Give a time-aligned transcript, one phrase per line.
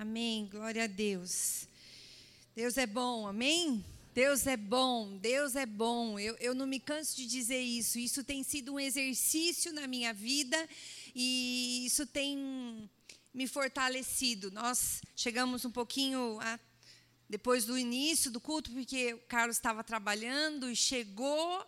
[0.00, 0.48] Amém.
[0.50, 1.68] Glória a Deus.
[2.56, 3.84] Deus é bom, amém?
[4.14, 6.18] Deus é bom, Deus é bom.
[6.18, 7.98] Eu, eu não me canso de dizer isso.
[7.98, 10.56] Isso tem sido um exercício na minha vida
[11.14, 12.88] e isso tem
[13.34, 14.50] me fortalecido.
[14.50, 16.58] Nós chegamos um pouquinho a,
[17.28, 21.62] depois do início do culto, porque o Carlos estava trabalhando e chegou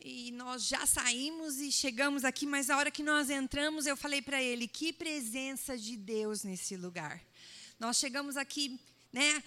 [0.00, 4.22] e nós já saímos e chegamos aqui, mas a hora que nós entramos, eu falei
[4.22, 7.22] para ele: que presença de Deus nesse lugar.
[7.78, 8.78] Nós chegamos aqui,
[9.12, 9.42] né,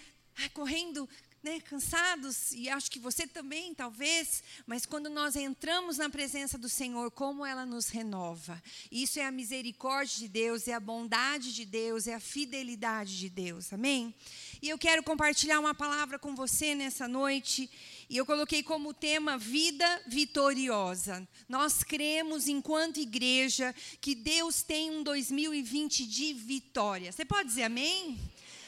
[0.54, 1.08] correndo,
[1.42, 6.68] né, cansados, e acho que você também, talvez, mas quando nós entramos na presença do
[6.68, 8.62] Senhor, como ela nos renova.
[8.92, 13.30] Isso é a misericórdia de Deus, é a bondade de Deus, é a fidelidade de
[13.30, 14.14] Deus, amém?
[14.62, 17.70] E eu quero compartilhar uma palavra com você nessa noite,
[18.10, 21.28] e eu coloquei como tema vida vitoriosa.
[21.48, 27.12] Nós cremos, enquanto igreja, que Deus tem um 2020 de vitória.
[27.12, 28.18] Você pode dizer amém?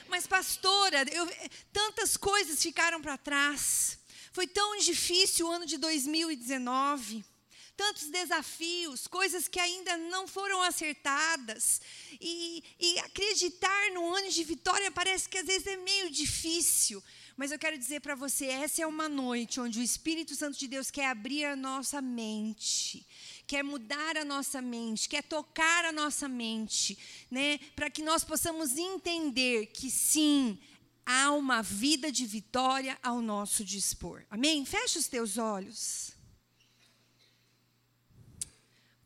[0.09, 1.29] Mas, pastora, eu,
[1.71, 3.97] tantas coisas ficaram para trás.
[4.33, 7.23] Foi tão difícil o ano de 2019
[7.79, 11.79] tantos desafios, coisas que ainda não foram acertadas.
[12.19, 17.01] E, e, acreditar no ano de vitória parece que às vezes é meio difícil.
[17.39, 20.67] Mas eu quero dizer para você: essa é uma noite onde o Espírito Santo de
[20.67, 23.07] Deus quer abrir a nossa mente
[23.49, 26.95] quer mudar a nossa mente, quer tocar a nossa mente,
[27.31, 30.59] né, para que nós possamos entender que sim,
[31.03, 34.23] há uma vida de vitória ao nosso dispor.
[34.29, 34.63] Amém?
[34.65, 36.11] Fecha os teus olhos.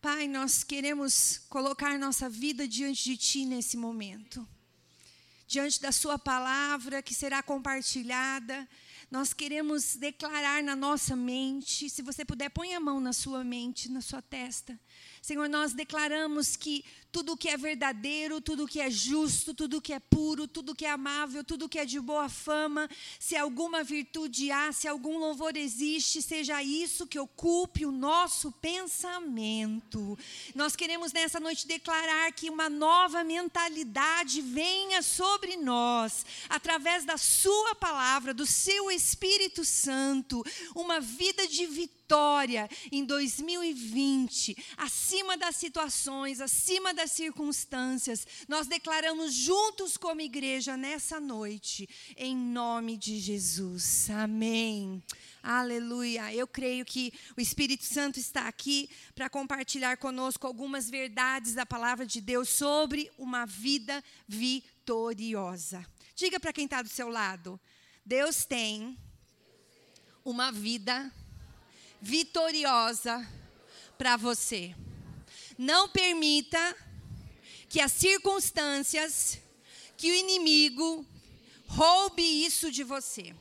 [0.01, 4.45] Pai, nós queremos colocar nossa vida diante de Ti nesse momento.
[5.47, 8.67] Diante da Sua palavra que será compartilhada,
[9.11, 13.91] nós queremos declarar na nossa mente, se você puder, põe a mão na sua mente,
[13.91, 14.79] na sua testa.
[15.21, 16.83] Senhor, nós declaramos que
[17.13, 20.89] tudo que é verdadeiro, tudo que é justo, tudo que é puro, tudo que é
[20.89, 26.23] amável, tudo que é de boa fama, se alguma virtude há, se algum louvor existe,
[26.23, 30.17] seja isso que ocupe o nosso pensamento.
[30.55, 37.75] Nós queremos nessa noite declarar que uma nova mentalidade venha sobre nós, através da Sua
[37.75, 40.43] palavra, do Seu Espírito Santo,
[40.73, 48.25] uma vida de vitória em 2020, acima das situações, acima das circunstâncias.
[48.47, 51.87] Nós declaramos juntos como igreja nessa noite,
[52.17, 54.09] em nome de Jesus.
[54.09, 55.03] Amém.
[55.41, 56.33] Aleluia.
[56.33, 62.05] Eu creio que o Espírito Santo está aqui para compartilhar conosco algumas verdades da palavra
[62.05, 65.85] de Deus sobre uma vida vitoriosa.
[66.15, 67.59] Diga para quem está do seu lado:
[68.05, 68.97] Deus tem
[70.23, 71.11] uma vida
[72.01, 73.27] vitoriosa
[73.97, 74.75] para você.
[75.57, 76.75] Não permita
[77.73, 79.39] que as circunstâncias,
[79.97, 81.03] que o inimigo
[81.65, 83.35] roube isso de você.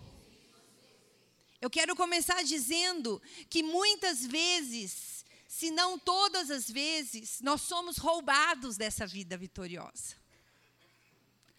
[1.60, 8.78] Eu quero começar dizendo que muitas vezes, se não todas as vezes, nós somos roubados
[8.78, 10.16] dessa vida vitoriosa.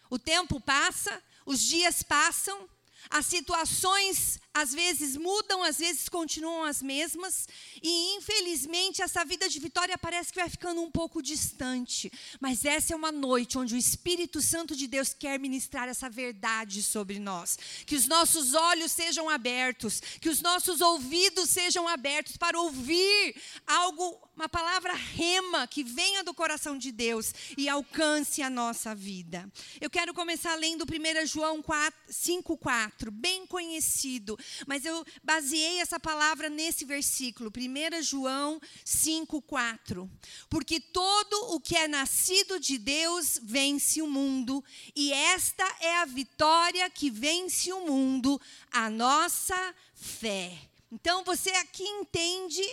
[0.09, 2.67] O tempo passa, os dias passam,
[3.07, 7.47] as situações às vezes mudam, às vezes continuam as mesmas,
[7.81, 12.11] e infelizmente essa vida de vitória parece que vai ficando um pouco distante.
[12.39, 16.83] Mas essa é uma noite onde o Espírito Santo de Deus quer ministrar essa verdade
[16.83, 17.57] sobre nós.
[17.85, 24.19] Que os nossos olhos sejam abertos, que os nossos ouvidos sejam abertos para ouvir algo,
[24.35, 29.51] uma palavra rema que venha do coração de Deus e alcance a nossa vida.
[29.81, 34.37] Eu quero começar lendo 1 João 5,4, bem conhecido
[34.67, 40.09] mas eu baseei essa palavra nesse versículo, 1 João 5,4.
[40.49, 44.63] Porque todo o que é nascido de Deus vence o mundo,
[44.95, 48.39] e esta é a vitória que vence o mundo,
[48.71, 50.57] a nossa fé.
[50.91, 52.63] Então você aqui entende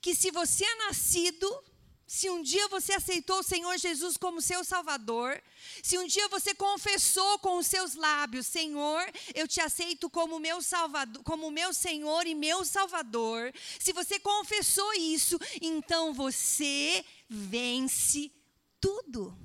[0.00, 1.64] que se você é nascido
[2.06, 5.42] se um dia você aceitou o Senhor Jesus como seu Salvador,
[5.82, 9.02] se um dia você confessou com os seus lábios, Senhor,
[9.34, 14.92] eu te aceito como meu Salvador, como meu Senhor e meu Salvador, se você confessou
[14.94, 18.30] isso, então você vence
[18.80, 19.36] tudo.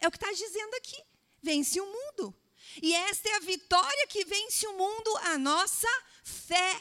[0.00, 1.00] É o que está dizendo aqui.
[1.42, 2.34] Vence o mundo.
[2.80, 5.88] E esta é a vitória que vence o mundo, a nossa
[6.24, 6.80] fé.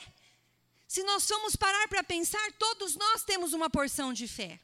[0.91, 4.59] Se nós formos parar para pensar, todos nós temos uma porção de fé.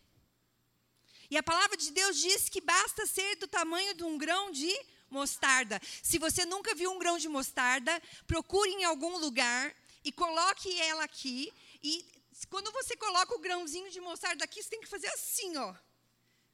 [1.32, 4.74] E a palavra de Deus diz que basta ser do tamanho de um grão de
[5.10, 5.80] mostarda.
[6.04, 7.94] Se você nunca viu um grão de mostarda,
[8.26, 11.50] procure em algum lugar e coloque ela aqui.
[11.82, 12.06] E
[12.50, 15.74] quando você coloca o grãozinho de mostarda aqui, você tem que fazer assim, ó.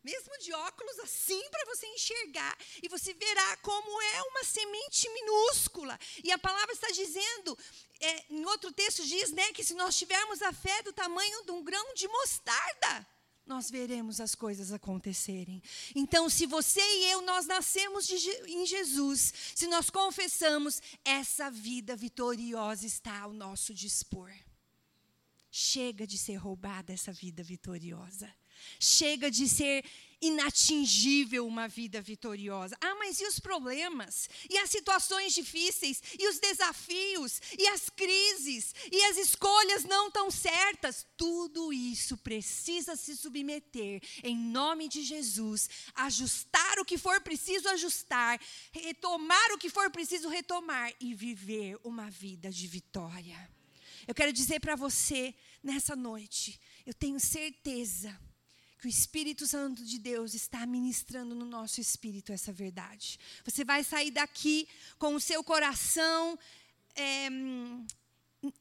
[0.04, 6.00] Mesmo de óculos assim para você enxergar, e você verá como é uma semente minúscula.
[6.24, 7.58] E a palavra está dizendo,
[8.00, 11.52] é, em outro texto diz, né, que se nós tivermos a fé do tamanho de
[11.52, 13.08] um grão de mostarda,
[13.46, 15.62] nós veremos as coisas acontecerem.
[15.94, 18.16] Então, se você e eu nós nascemos de,
[18.48, 24.32] em Jesus, se nós confessamos, essa vida vitoriosa está ao nosso dispor.
[25.52, 28.34] Chega de ser roubada essa vida vitoriosa.
[28.80, 29.83] Chega de ser
[30.24, 32.77] inatingível uma vida vitoriosa.
[32.80, 34.30] Ah, mas e os problemas?
[34.50, 36.01] E as situações difíceis?
[36.18, 37.42] E os desafios?
[37.57, 38.74] E as crises?
[38.92, 41.06] E as escolhas não tão certas?
[41.18, 48.39] Tudo isso precisa se submeter em nome de Jesus, ajustar o que for preciso ajustar,
[48.71, 53.50] retomar o que for preciso retomar e viver uma vida de vitória.
[54.07, 58.18] Eu quero dizer para você nessa noite, eu tenho certeza
[58.83, 63.18] que o Espírito Santo de Deus está ministrando no nosso espírito essa verdade.
[63.45, 64.68] Você vai sair daqui
[65.00, 66.38] com o seu coração
[66.94, 67.30] é,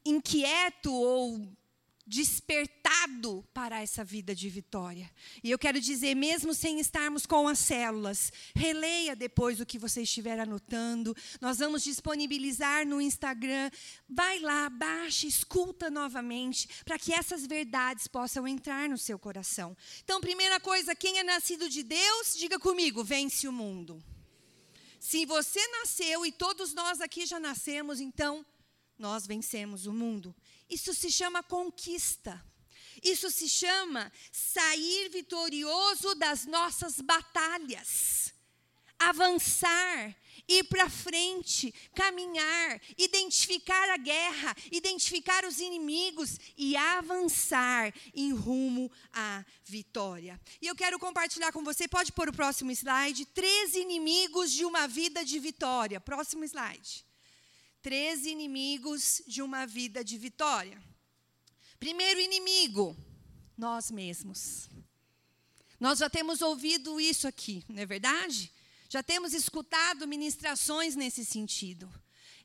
[0.05, 1.45] inquieto ou
[2.05, 5.09] despertado para essa vida de vitória.
[5.43, 10.01] E eu quero dizer, mesmo sem estarmos com as células, releia depois o que você
[10.01, 11.15] estiver anotando.
[11.39, 13.71] Nós vamos disponibilizar no Instagram.
[14.09, 19.75] Vai lá, baixa, escuta novamente, para que essas verdades possam entrar no seu coração.
[20.03, 24.03] Então, primeira coisa, quem é nascido de Deus, diga comigo, vence o mundo.
[24.99, 28.45] Se você nasceu e todos nós aqui já nascemos, então
[28.97, 30.35] nós vencemos o mundo.
[30.69, 32.43] Isso se chama conquista.
[33.01, 38.33] Isso se chama sair vitorioso das nossas batalhas.
[38.99, 40.15] Avançar,
[40.47, 49.43] ir para frente, caminhar, identificar a guerra, identificar os inimigos e avançar em rumo à
[49.65, 50.39] vitória.
[50.61, 54.87] E eu quero compartilhar com você, pode pôr o próximo slide, três inimigos de uma
[54.87, 55.99] vida de vitória.
[55.99, 57.05] Próximo slide
[57.83, 60.81] três inimigos de uma vida de vitória.
[61.77, 62.95] Primeiro inimigo,
[63.57, 64.69] nós mesmos.
[65.77, 68.49] Nós já temos ouvido isso aqui, não é verdade?
[68.87, 71.91] Já temos escutado ministrações nesse sentido.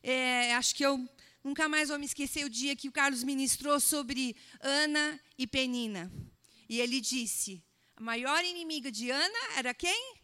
[0.03, 1.09] É, acho que eu
[1.41, 6.11] nunca mais vou me esquecer o dia que o Carlos ministrou sobre Ana e Penina.
[6.67, 7.63] E ele disse:
[7.95, 10.15] a maior inimiga de Ana era quem?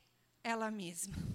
[0.43, 1.34] Ela mesma.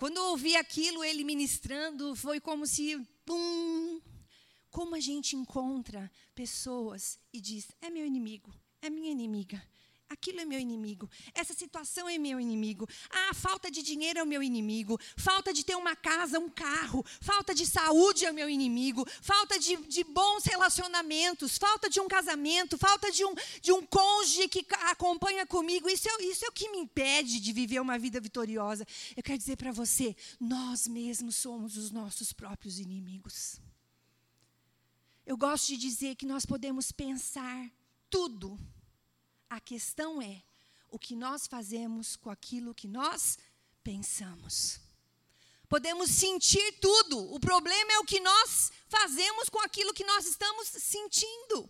[0.00, 4.00] Quando eu ouvi aquilo, ele ministrando, foi como se, pum,
[4.70, 8.50] como a gente encontra pessoas e diz: é meu inimigo,
[8.80, 9.62] é minha inimiga,
[10.10, 11.08] Aquilo é meu inimigo.
[11.32, 12.84] Essa situação é meu inimigo.
[13.08, 14.98] Ah, falta de dinheiro é o meu inimigo.
[15.16, 17.04] Falta de ter uma casa, um carro.
[17.20, 19.06] Falta de saúde é o meu inimigo.
[19.22, 21.56] Falta de, de bons relacionamentos.
[21.56, 22.76] Falta de um casamento.
[22.76, 25.88] Falta de um, de um cônjuge que acompanha comigo.
[25.88, 28.84] Isso é, isso é o que me impede de viver uma vida vitoriosa.
[29.16, 33.60] Eu quero dizer para você: nós mesmos somos os nossos próprios inimigos.
[35.24, 37.70] Eu gosto de dizer que nós podemos pensar
[38.10, 38.58] tudo
[39.50, 40.42] a questão é
[40.88, 43.36] o que nós fazemos com aquilo que nós
[43.82, 44.80] pensamos.
[45.68, 50.68] Podemos sentir tudo, o problema é o que nós fazemos com aquilo que nós estamos
[50.68, 51.68] sentindo.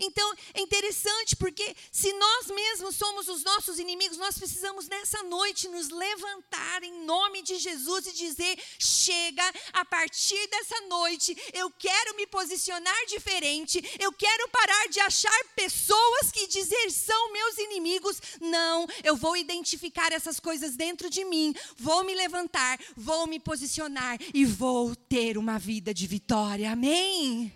[0.00, 5.68] Então, é interessante porque se nós mesmos somos os nossos inimigos, nós precisamos nessa noite
[5.68, 12.16] nos levantar em nome de Jesus e dizer: chega, a partir dessa noite, eu quero
[12.16, 18.20] me posicionar diferente, eu quero parar de achar pessoas que dizer são meus inimigos.
[18.40, 24.18] Não, eu vou identificar essas coisas dentro de mim, vou me levantar, vou me posicionar
[24.32, 26.72] e vou ter uma vida de vitória.
[26.72, 27.52] Amém?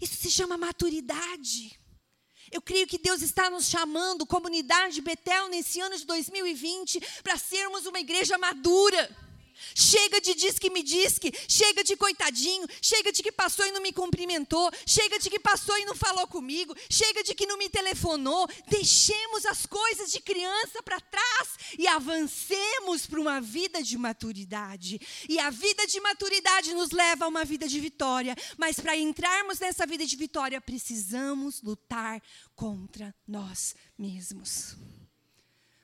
[0.00, 1.78] Isso se chama maturidade.
[2.50, 7.86] Eu creio que Deus está nos chamando, comunidade Betel, nesse ano de 2020, para sermos
[7.86, 9.29] uma igreja madura.
[9.74, 13.72] Chega de diz que me diz que, chega de coitadinho, chega de que passou e
[13.72, 17.56] não me cumprimentou, chega de que passou e não falou comigo, chega de que não
[17.56, 18.48] me telefonou.
[18.68, 21.48] Deixemos as coisas de criança para trás
[21.78, 25.00] e avancemos para uma vida de maturidade.
[25.28, 29.58] E a vida de maturidade nos leva a uma vida de vitória, mas para entrarmos
[29.58, 32.22] nessa vida de vitória, precisamos lutar
[32.54, 34.76] contra nós mesmos.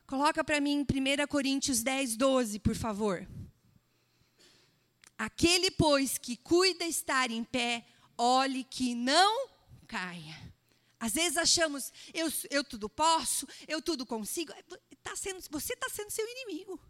[0.06, 3.26] Coloca para mim 1 Coríntios 10, 12, por favor.
[5.18, 7.85] Aquele, pois, que cuida estar em pé,
[8.18, 9.49] olhe que não
[9.87, 10.54] caia.
[10.99, 14.52] Às vezes achamos, eu, eu tudo posso, eu tudo consigo.
[15.02, 16.80] Tá sendo, você está sendo seu inimigo.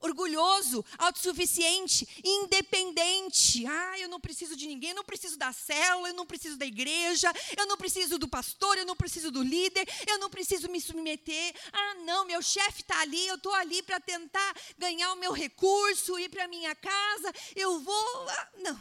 [0.00, 3.66] Orgulhoso, autossuficiente, independente.
[3.66, 6.66] Ah, eu não preciso de ninguém, eu não preciso da célula, eu não preciso da
[6.66, 10.80] igreja, eu não preciso do pastor, eu não preciso do líder, eu não preciso me
[10.80, 11.54] submeter.
[11.72, 16.18] Ah, não, meu chefe está ali, eu estou ali para tentar ganhar o meu recurso,
[16.18, 18.28] ir para minha casa, eu vou.
[18.28, 18.80] Ah, não.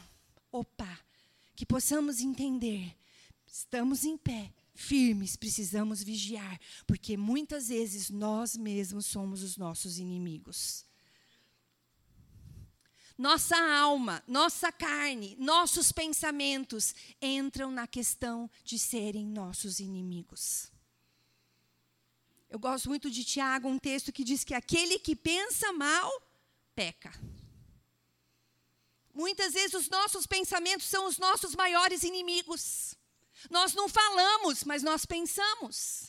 [0.51, 0.99] Opa,
[1.55, 2.95] que possamos entender,
[3.45, 10.88] estamos em pé, firmes, precisamos vigiar, porque muitas vezes nós mesmos somos os nossos inimigos.
[13.19, 20.71] Nossa alma, nossa carne, nossos pensamentos entram na questão de serem nossos inimigos.
[22.49, 26.09] Eu gosto muito de Tiago, um texto que diz que aquele que pensa mal,
[26.73, 27.11] peca.
[29.13, 32.95] Muitas vezes os nossos pensamentos são os nossos maiores inimigos.
[33.49, 36.08] Nós não falamos, mas nós pensamos.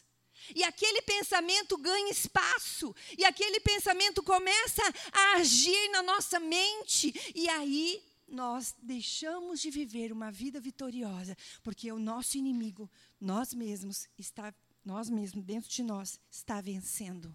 [0.55, 7.49] E aquele pensamento ganha espaço, e aquele pensamento começa a agir na nossa mente, e
[7.49, 12.89] aí nós deixamos de viver uma vida vitoriosa, porque o nosso inimigo,
[13.21, 14.55] nós mesmos, está,
[14.85, 17.35] nós mesmos, dentro de nós, está vencendo.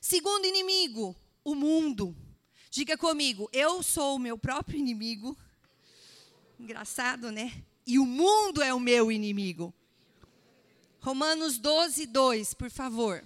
[0.00, 2.16] Segundo inimigo, o mundo.
[2.70, 5.36] Diga comigo, eu sou o meu próprio inimigo.
[6.58, 7.64] Engraçado, né?
[7.86, 9.72] E o mundo é o meu inimigo.
[11.06, 13.22] Romanos 12, 2, por favor.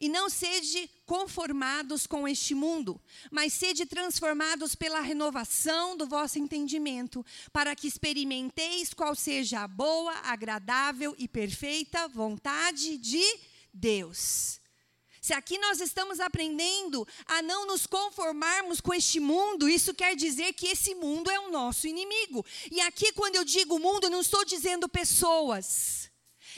[0.00, 2.98] E não sede conformados com este mundo,
[3.30, 7.22] mas sede transformados pela renovação do vosso entendimento,
[7.52, 13.22] para que experimenteis qual seja a boa, agradável e perfeita vontade de
[13.70, 14.63] Deus.
[15.24, 20.52] Se aqui nós estamos aprendendo a não nos conformarmos com este mundo, isso quer dizer
[20.52, 22.44] que esse mundo é o nosso inimigo.
[22.70, 26.03] E aqui, quando eu digo mundo, eu não estou dizendo pessoas.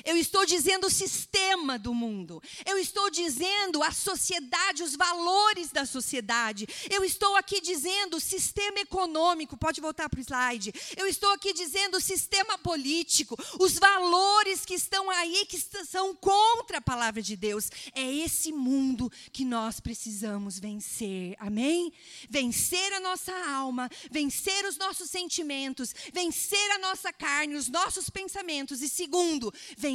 [0.05, 2.43] Eu estou dizendo o sistema do mundo.
[2.65, 6.67] Eu estou dizendo a sociedade, os valores da sociedade.
[6.91, 9.57] Eu estou aqui dizendo o sistema econômico.
[9.57, 10.73] Pode voltar para o slide.
[10.97, 16.79] Eu estou aqui dizendo o sistema político, os valores que estão aí, que são contra
[16.79, 17.71] a palavra de Deus.
[17.95, 21.35] É esse mundo que nós precisamos vencer.
[21.39, 21.93] Amém?
[22.29, 28.83] Vencer a nossa alma, vencer os nossos sentimentos, vencer a nossa carne, os nossos pensamentos.
[28.83, 29.86] E segundo, vencer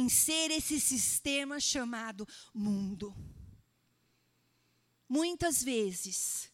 [0.50, 3.14] esse sistema chamado mundo.
[5.08, 6.50] Muitas vezes,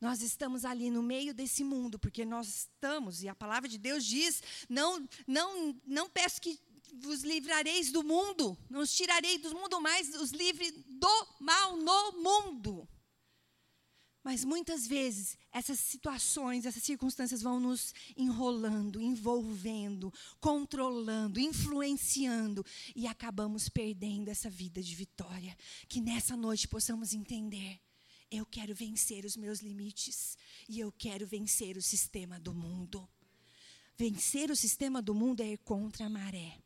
[0.00, 4.04] nós estamos ali no meio desse mundo, porque nós estamos, e a palavra de Deus
[4.04, 6.60] diz: não, não, não peço que
[6.94, 12.12] vos livrareis do mundo, não os tirarei do mundo, mas os livre do mal no
[12.12, 12.88] mundo.
[14.26, 22.66] Mas muitas vezes essas situações, essas circunstâncias vão nos enrolando, envolvendo, controlando, influenciando
[22.96, 25.56] e acabamos perdendo essa vida de vitória.
[25.88, 27.78] Que nessa noite possamos entender.
[28.28, 30.36] Eu quero vencer os meus limites
[30.68, 33.08] e eu quero vencer o sistema do mundo.
[33.96, 36.65] Vencer o sistema do mundo é ir contra a maré.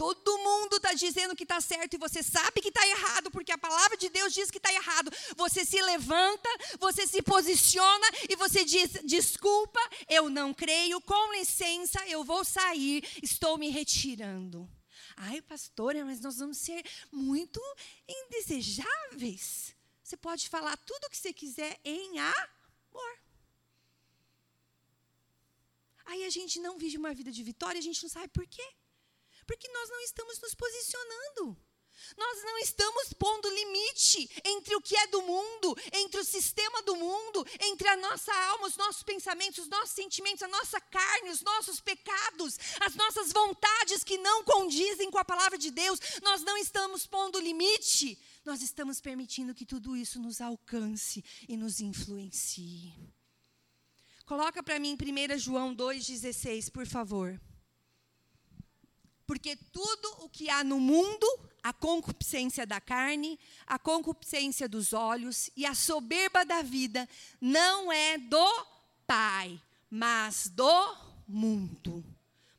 [0.00, 3.58] Todo mundo está dizendo que está certo e você sabe que está errado, porque a
[3.58, 5.12] palavra de Deus diz que está errado.
[5.36, 9.78] Você se levanta, você se posiciona e você diz: desculpa,
[10.08, 14.66] eu não creio, com licença, eu vou sair, estou me retirando.
[15.18, 17.60] Ai, pastora, mas nós vamos ser muito
[18.08, 19.76] indesejáveis.
[20.02, 23.18] Você pode falar tudo o que você quiser em amor.
[26.06, 28.66] Aí a gente não vive uma vida de vitória, a gente não sabe por quê.
[29.50, 31.56] Porque nós não estamos nos posicionando.
[32.16, 36.94] Nós não estamos pondo limite entre o que é do mundo, entre o sistema do
[36.94, 41.40] mundo, entre a nossa alma, os nossos pensamentos, os nossos sentimentos, a nossa carne, os
[41.40, 45.98] nossos pecados, as nossas vontades que não condizem com a palavra de Deus.
[46.22, 51.80] Nós não estamos pondo limite, nós estamos permitindo que tudo isso nos alcance e nos
[51.80, 52.94] influencie.
[54.24, 57.40] Coloca para mim 1 João 2,16, por favor.
[59.30, 61.24] Porque tudo o que há no mundo,
[61.62, 67.08] a concupiscência da carne, a concupiscência dos olhos e a soberba da vida,
[67.40, 68.66] não é do
[69.06, 70.96] Pai, mas do
[71.28, 72.04] mundo.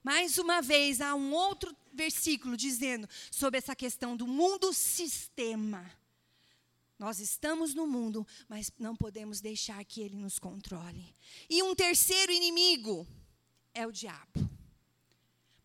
[0.02, 5.92] Mais uma vez, há um outro versículo dizendo sobre essa questão do mundo sistema.
[6.98, 11.14] Nós estamos no mundo, mas não podemos deixar que ele nos controle.
[11.50, 13.06] E um terceiro inimigo
[13.74, 14.51] é o diabo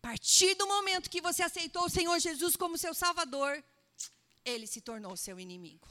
[0.07, 3.61] partir do momento que você aceitou o Senhor Jesus como seu Salvador,
[4.45, 5.85] ele se tornou seu inimigo.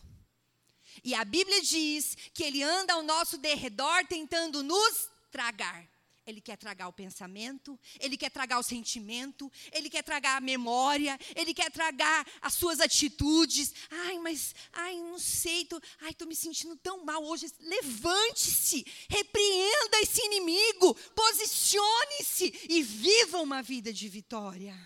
[1.05, 5.87] E a Bíblia diz que ele anda ao nosso derredor tentando nos tragar.
[6.27, 11.19] Ele quer tragar o pensamento, ele quer tragar o sentimento, ele quer tragar a memória,
[11.37, 13.73] ele quer tragar as suas atitudes.
[13.89, 17.47] Ai, mas, ai, não sei, tô, ai, estou me sentindo tão mal hoje.
[17.61, 24.77] Levante-se, repreenda esse inimigo, posicione-se e viva uma vida de vitória.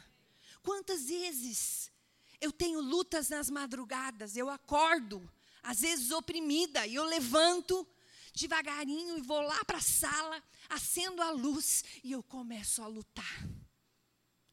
[0.62, 1.90] Quantas vezes
[2.38, 5.26] eu tenho lutas nas madrugadas, eu acordo,
[5.62, 7.87] às vezes oprimida, e eu levanto
[8.35, 13.49] devagarinho e vou lá para a sala, acendo a luz e eu começo a lutar.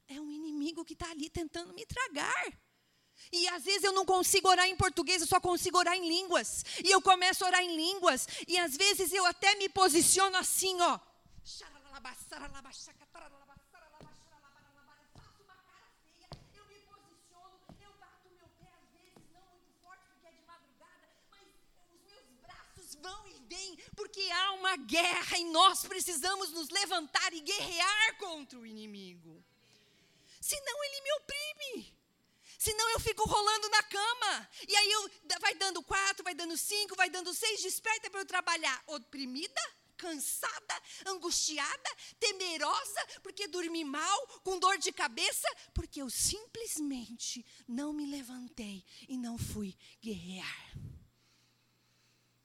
[0.07, 2.45] É um inimigo que está ali tentando me tragar.
[3.31, 6.63] E às vezes eu não consigo orar em português, eu só consigo orar em línguas.
[6.83, 8.27] E eu começo a orar em línguas.
[8.47, 10.99] E às vezes eu até me posiciono assim, ó.
[24.17, 24.53] porque há
[24.85, 29.43] guerra e nós precisamos nos levantar e guerrear contra o inimigo.
[30.39, 31.97] Senão ele me oprime.
[32.57, 34.49] Senão eu fico rolando na cama.
[34.67, 38.25] E aí eu, vai dando quatro, vai dando cinco, vai dando seis, desperta para eu
[38.25, 38.83] trabalhar.
[38.87, 39.61] Oprimida,
[39.97, 48.05] cansada, angustiada, temerosa, porque dormi mal, com dor de cabeça, porque eu simplesmente não me
[48.05, 50.86] levantei e não fui guerrear.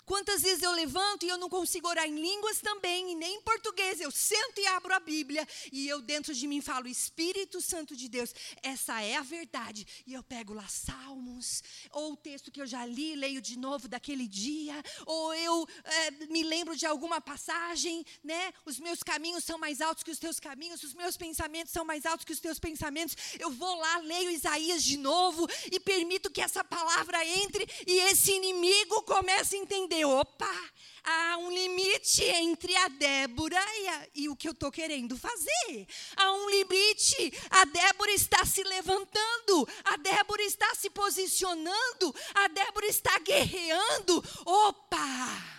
[0.05, 3.43] Quantas vezes eu levanto e eu não consigo orar em línguas também, e nem em
[3.43, 4.01] português.
[4.01, 8.09] Eu sento e abro a Bíblia e eu dentro de mim falo: Espírito Santo de
[8.09, 9.87] Deus, essa é a verdade.
[10.07, 13.87] E eu pego lá Salmos, ou o texto que eu já li, leio de novo
[13.87, 14.75] daquele dia,
[15.07, 18.53] ou eu é, me lembro de alguma passagem, né?
[18.65, 22.05] Os meus caminhos são mais altos que os teus caminhos, os meus pensamentos são mais
[22.05, 23.17] altos que os teus pensamentos.
[23.39, 28.33] Eu vou lá, leio Isaías de novo e permito que essa palavra entre e esse
[28.33, 30.71] inimigo comece a entender opa,
[31.05, 35.87] há um limite entre a Débora e, a, e o que eu estou querendo fazer.
[36.17, 37.33] Há um limite.
[37.51, 44.23] A Débora está se levantando, a Débora está se posicionando, a Débora está guerreando.
[44.45, 45.53] Opa!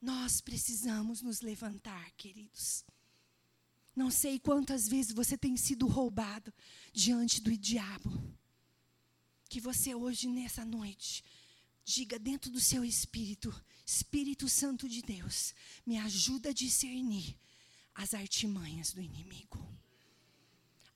[0.00, 2.84] Nós precisamos nos levantar, queridos.
[3.94, 6.52] Não sei quantas vezes você tem sido roubado
[6.92, 8.10] diante do diabo.
[9.48, 11.22] Que você hoje, nessa noite,
[11.84, 13.52] Diga dentro do seu espírito,
[13.84, 17.36] Espírito Santo de Deus, me ajuda a discernir
[17.94, 19.58] as artimanhas do inimigo.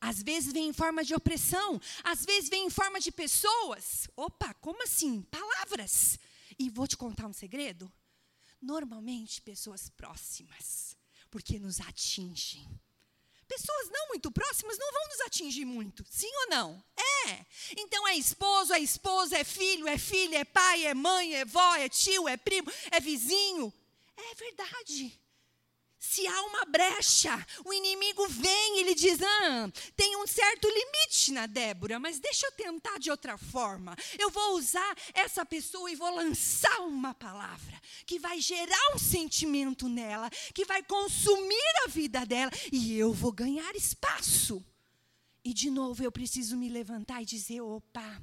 [0.01, 4.09] Às vezes vem em forma de opressão, às vezes vem em forma de pessoas.
[4.14, 5.22] Opa, como assim?
[5.22, 6.18] Palavras.
[6.59, 7.92] E vou te contar um segredo.
[8.62, 10.96] Normalmente pessoas próximas,
[11.31, 12.68] porque nos atingem.
[13.48, 16.85] Pessoas não muito próximas não vão nos atingir muito, sim ou não?
[17.26, 17.46] É.
[17.78, 21.74] Então é esposo, é esposa, é filho, é filha, é pai, é mãe, é vó,
[21.76, 23.72] é tio, é primo, é vizinho.
[24.16, 25.20] É verdade.
[26.09, 31.33] Se há uma brecha, o inimigo vem e ele diz: ah, tem um certo limite
[31.33, 33.97] na Débora, mas deixa eu tentar de outra forma.
[34.16, 39.88] Eu vou usar essa pessoa e vou lançar uma palavra que vai gerar um sentimento
[39.88, 44.64] nela, que vai consumir a vida dela, e eu vou ganhar espaço.
[45.45, 48.23] E de novo eu preciso me levantar e dizer: opa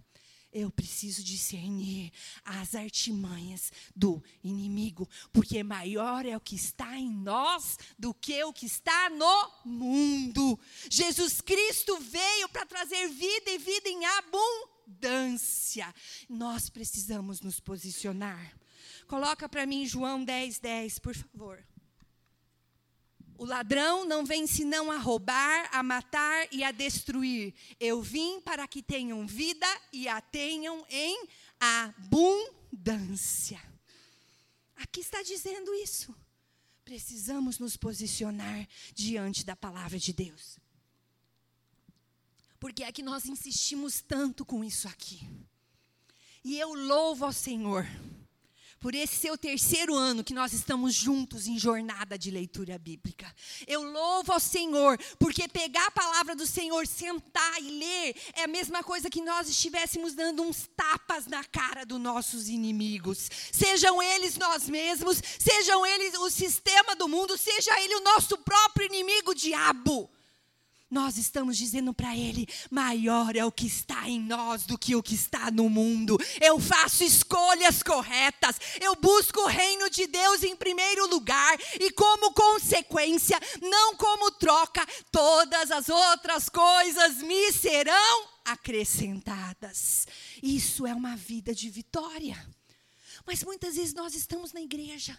[0.53, 2.11] eu preciso discernir
[2.45, 8.53] as artimanhas do inimigo, porque maior é o que está em nós do que o
[8.53, 10.59] que está no mundo.
[10.89, 15.93] Jesus Cristo veio para trazer vida e vida em abundância.
[16.29, 18.53] Nós precisamos nos posicionar.
[19.07, 21.63] Coloca para mim João 10, 10, por favor.
[23.37, 27.53] O ladrão não vem senão a roubar, a matar e a destruir.
[27.79, 31.27] Eu vim para que tenham vida e a tenham em
[31.59, 33.61] abundância.
[34.75, 36.15] Aqui está dizendo isso.
[36.83, 40.59] Precisamos nos posicionar diante da palavra de Deus.
[42.59, 45.27] Porque é que nós insistimos tanto com isso aqui.
[46.43, 47.85] E eu louvo ao Senhor
[48.83, 53.33] por esse seu terceiro ano que nós estamos juntos em jornada de leitura bíblica.
[53.65, 58.47] Eu louvo ao Senhor, porque pegar a palavra do Senhor, sentar e ler, é a
[58.47, 63.29] mesma coisa que nós estivéssemos dando uns tapas na cara dos nossos inimigos.
[63.53, 68.87] Sejam eles nós mesmos, sejam eles o sistema do mundo, seja ele o nosso próprio
[68.87, 70.09] inimigo, diabo
[70.93, 75.01] nós estamos dizendo para Ele: maior é o que está em nós do que o
[75.01, 76.17] que está no mundo.
[76.39, 82.31] Eu faço escolhas corretas, eu busco o reino de Deus em primeiro lugar, e como
[82.33, 90.05] consequência, não como troca, todas as outras coisas me serão acrescentadas.
[90.41, 92.37] Isso é uma vida de vitória.
[93.25, 95.17] Mas muitas vezes nós estamos na igreja,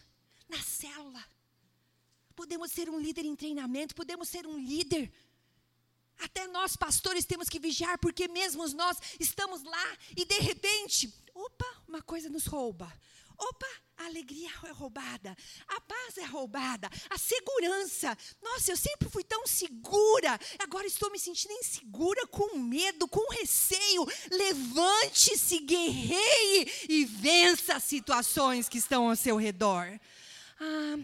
[0.49, 1.25] na célula,
[2.35, 5.11] Podemos ser um líder em treinamento, podemos ser um líder.
[6.19, 11.83] Até nós, pastores, temos que vigiar, porque mesmo nós estamos lá e de repente, opa,
[11.89, 12.93] uma coisa nos rouba.
[13.37, 15.37] Opa, a alegria é roubada,
[15.69, 18.17] a paz é roubada, a segurança.
[18.43, 24.07] Nossa, eu sempre fui tão segura, agora estou me sentindo insegura, com medo, com receio.
[24.31, 29.99] Levante-se, guerreie e vença as situações que estão ao seu redor.
[30.61, 30.97] Ah,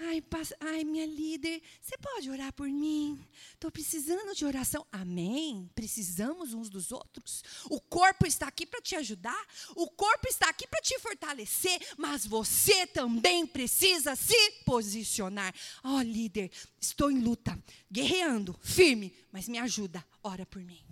[0.00, 0.22] Ai,
[0.60, 3.24] ai, minha líder, você pode orar por mim?
[3.52, 4.84] Estou precisando de oração.
[4.90, 5.70] Amém?
[5.72, 7.44] Precisamos uns dos outros.
[7.70, 12.26] O corpo está aqui para te ajudar, o corpo está aqui para te fortalecer, mas
[12.26, 15.54] você também precisa se posicionar.
[15.84, 17.56] Ó, oh, líder, estou em luta,
[17.90, 20.84] guerreando, firme, mas me ajuda, ora por mim.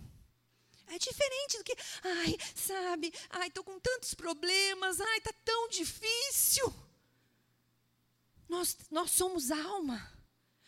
[0.86, 6.72] É diferente do que, ai, sabe, ai, estou com tantos problemas, ai, está tão difícil.
[8.52, 10.12] Nós, nós somos alma.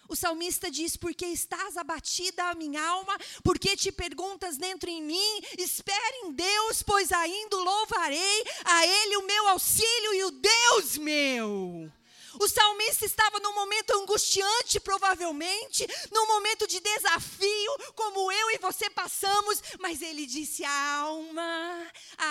[0.08, 5.40] O salmista diz: Porque estás abatida a minha alma, porque te perguntas dentro em mim,
[5.58, 11.92] espere em Deus, pois ainda louvarei a Ele o meu auxílio e o Deus meu.
[12.38, 18.90] O salmista estava num momento angustiante, provavelmente, num momento de desafio, como eu e você
[18.90, 21.86] passamos, mas ele disse: Alma,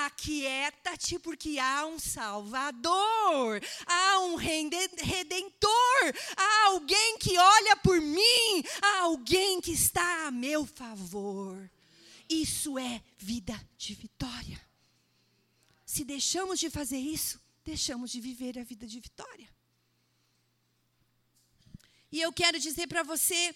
[0.06, 9.00] aquieta-te, porque há um Salvador, há um Redentor, há alguém que olha por mim, há
[9.02, 11.70] alguém que está a meu favor.
[12.30, 14.60] Isso é vida de vitória.
[15.86, 19.53] Se deixamos de fazer isso, deixamos de viver a vida de vitória.
[22.14, 23.56] E eu quero dizer para você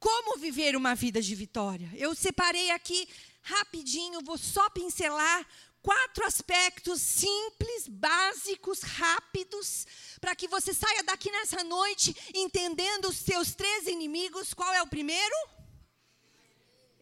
[0.00, 1.90] como viver uma vida de vitória.
[1.94, 3.06] Eu separei aqui
[3.42, 5.46] rapidinho, vou só pincelar
[5.82, 9.86] quatro aspectos simples, básicos, rápidos,
[10.22, 14.54] para que você saia daqui nessa noite entendendo os seus três inimigos.
[14.54, 15.36] Qual é o primeiro?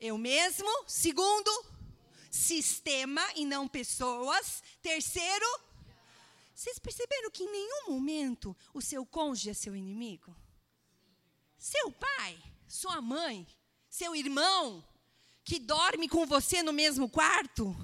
[0.00, 0.68] Eu mesmo.
[0.88, 1.52] Segundo,
[2.32, 4.60] sistema e não pessoas.
[4.82, 5.60] Terceiro,
[6.52, 10.34] vocês perceberam que em nenhum momento o seu cônjuge é seu inimigo?
[11.66, 13.44] Seu pai, sua mãe,
[13.90, 14.87] seu irmão,
[15.44, 17.74] que dorme com você no mesmo quarto?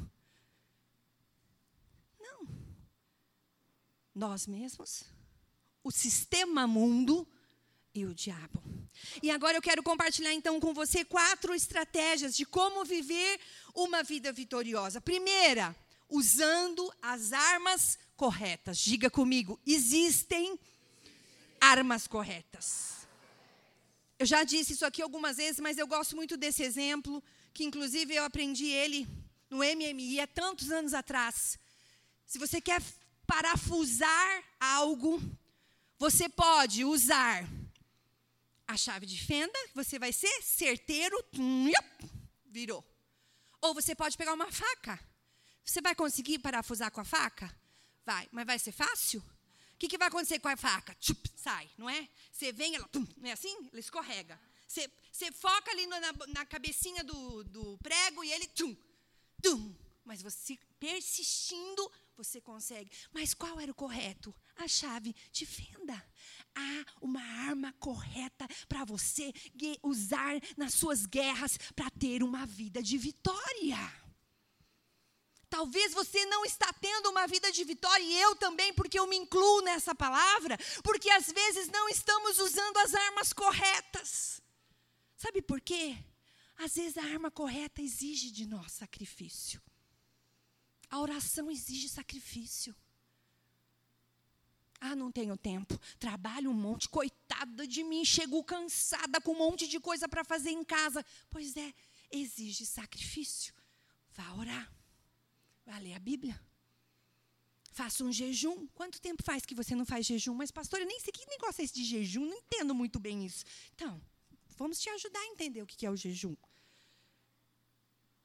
[2.21, 2.47] Não.
[4.15, 5.03] Nós mesmos,
[5.83, 7.27] o sistema mundo
[7.93, 8.63] e o diabo.
[9.21, 13.41] E agora eu quero compartilhar então com você quatro estratégias de como viver
[13.75, 15.01] uma vida vitoriosa.
[15.01, 15.75] Primeira,
[16.09, 18.79] usando as armas corretas.
[18.79, 20.57] Diga comigo, existem
[21.61, 23.02] armas corretas.
[24.23, 27.21] Eu já disse isso aqui algumas vezes, mas eu gosto muito desse exemplo,
[27.53, 29.05] que inclusive eu aprendi ele
[29.51, 31.59] no MMI há tantos anos atrás.
[32.25, 32.81] Se você quer
[33.27, 35.21] parafusar algo,
[35.99, 37.45] você pode usar
[38.65, 41.17] a chave de fenda, você vai ser certeiro,
[42.47, 42.85] virou.
[43.61, 45.01] Ou você pode pegar uma faca.
[45.65, 47.53] Você vai conseguir parafusar com a faca?
[48.07, 49.21] Vai, mas vai ser fácil?
[49.83, 50.95] Que, que vai acontecer com a faca?
[50.95, 52.09] Tchup, sai, não é?
[52.31, 53.53] Você vem, ela, tum, não é assim?
[53.73, 54.41] Ela escorrega.
[54.65, 58.77] Você, você foca ali na, na cabecinha do, do prego e ele, tum,
[59.43, 59.75] tum.
[60.05, 62.93] Mas você persistindo, você consegue.
[63.13, 64.33] Mas qual era o correto?
[64.57, 66.01] A chave de fenda.
[66.55, 69.33] Há uma arma correta para você
[69.83, 73.79] usar nas suas guerras para ter uma vida de vitória.
[75.53, 79.17] Talvez você não está tendo uma vida de vitória, e eu também, porque eu me
[79.17, 84.41] incluo nessa palavra, porque às vezes não estamos usando as armas corretas.
[85.15, 85.95] Sabe por quê?
[86.57, 89.61] Às vezes a arma correta exige de nós sacrifício.
[90.89, 92.75] A oração exige sacrifício.
[94.81, 95.79] Ah, não tenho tempo.
[95.99, 100.51] Trabalho um monte, coitada de mim, chego cansada com um monte de coisa para fazer
[100.51, 101.05] em casa.
[101.29, 101.75] Pois é,
[102.11, 103.53] exige sacrifício.
[104.13, 104.82] Vá orar.
[105.65, 106.41] Vai ler a Bíblia.
[107.71, 108.67] Faça um jejum.
[108.69, 110.35] Quanto tempo faz que você não faz jejum?
[110.35, 113.25] Mas, pastor, eu nem sei que negócio é esse de jejum, não entendo muito bem
[113.25, 113.45] isso.
[113.75, 114.01] Então,
[114.57, 116.37] vamos te ajudar a entender o que é o jejum.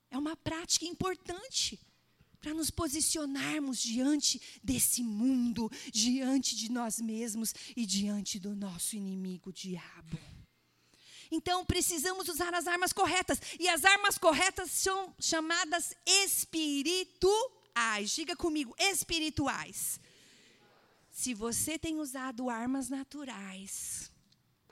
[0.10, 1.80] É uma prática importante
[2.40, 9.50] para nos posicionarmos diante desse mundo, diante de nós mesmos e diante do nosso inimigo,
[9.50, 10.18] o diabo.
[11.32, 13.42] Então precisamos usar as armas corretas.
[13.60, 18.12] E as armas corretas são chamadas espirituais.
[18.14, 20.00] Diga comigo, espirituais.
[21.10, 24.12] Se você tem usado armas naturais,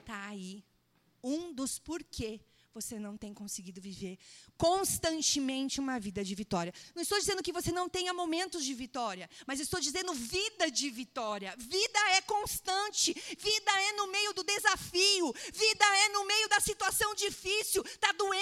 [0.04, 0.64] tá aí
[1.22, 2.40] um dos porquê
[2.76, 4.18] você não tem conseguido viver
[4.58, 6.74] constantemente uma vida de vitória.
[6.94, 10.90] Não estou dizendo que você não tenha momentos de vitória, mas estou dizendo vida de
[10.90, 11.54] vitória.
[11.56, 17.14] Vida é constante, vida é no meio do desafio, vida é no meio da situação
[17.14, 17.82] difícil.
[17.82, 18.35] Está doendo,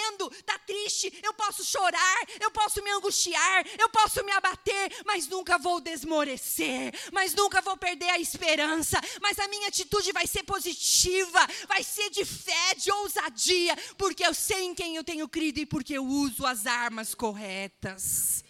[1.54, 7.32] posso chorar, eu posso me angustiar, eu posso me abater, mas nunca vou desmorecer, mas
[7.32, 11.38] nunca vou perder a esperança, mas a minha atitude vai ser positiva,
[11.68, 15.66] vai ser de fé, de ousadia, porque eu sei em quem eu tenho crido e
[15.66, 18.42] porque eu uso as armas corretas.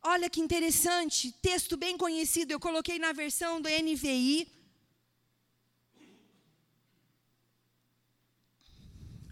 [0.00, 4.46] Olha que interessante, texto bem conhecido, eu coloquei na versão do NVI.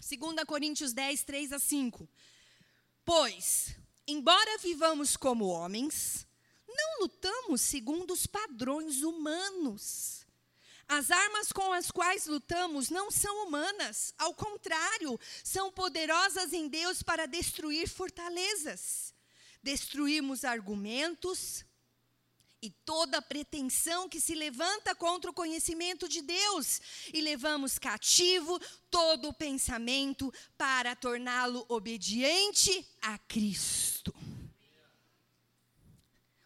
[0.07, 2.07] 2 Coríntios 10, 3 a 5.
[3.07, 3.73] Pois,
[4.05, 6.27] embora vivamos como homens,
[6.67, 10.27] não lutamos segundo os padrões humanos.
[10.89, 17.01] As armas com as quais lutamos não são humanas, ao contrário, são poderosas em Deus
[17.01, 19.13] para destruir fortalezas.
[19.63, 21.63] Destruímos argumentos
[22.61, 26.81] e toda pretensão que se levanta contra o conhecimento de Deus,
[27.13, 34.13] e levamos cativo todo o pensamento para torná-lo obediente a Cristo.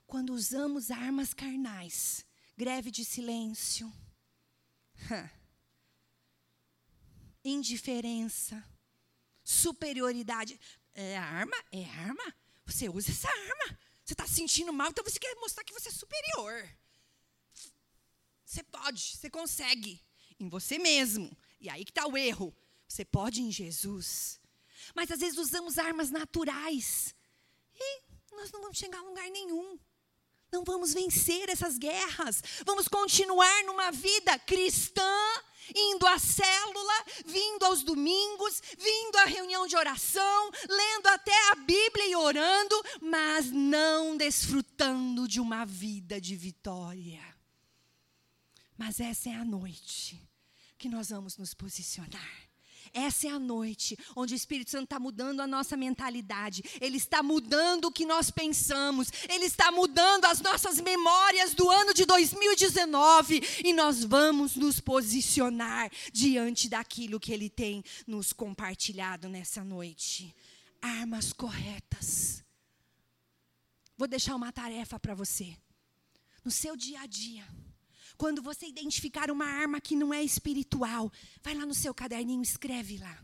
[0.05, 2.25] Quando usamos armas carnais,
[2.57, 3.91] greve de silêncio,
[7.43, 8.63] Indiferença,
[9.43, 10.59] superioridade.
[10.93, 11.55] É arma?
[11.71, 12.35] É arma?
[12.65, 13.79] Você usa essa arma.
[14.11, 16.69] Você está se sentindo mal, então você quer mostrar que você é superior.
[18.43, 20.03] Você pode, você consegue.
[20.37, 21.31] Em você mesmo.
[21.61, 22.53] E aí que está o erro.
[22.85, 24.37] Você pode em Jesus.
[24.93, 27.15] Mas às vezes usamos armas naturais.
[27.73, 28.01] E
[28.33, 29.79] nós não vamos chegar a lugar nenhum.
[30.51, 32.43] Não vamos vencer essas guerras.
[32.65, 35.01] Vamos continuar numa vida cristã,
[35.73, 42.07] indo à célula, vindo aos domingos, vindo à reunião de oração, lendo até a Bíblia
[42.07, 47.21] e orando, mas não desfrutando de uma vida de vitória.
[48.77, 50.21] Mas essa é a noite
[50.77, 52.50] que nós vamos nos posicionar.
[52.93, 57.23] Essa é a noite onde o Espírito Santo está mudando a nossa mentalidade, ele está
[57.23, 63.41] mudando o que nós pensamos, ele está mudando as nossas memórias do ano de 2019
[63.63, 70.35] e nós vamos nos posicionar diante daquilo que ele tem nos compartilhado nessa noite.
[70.81, 72.43] Armas corretas.
[73.97, 75.55] Vou deixar uma tarefa para você.
[76.43, 77.45] No seu dia a dia
[78.21, 82.99] quando você identificar uma arma que não é espiritual, vai lá no seu caderninho, escreve
[82.99, 83.17] lá.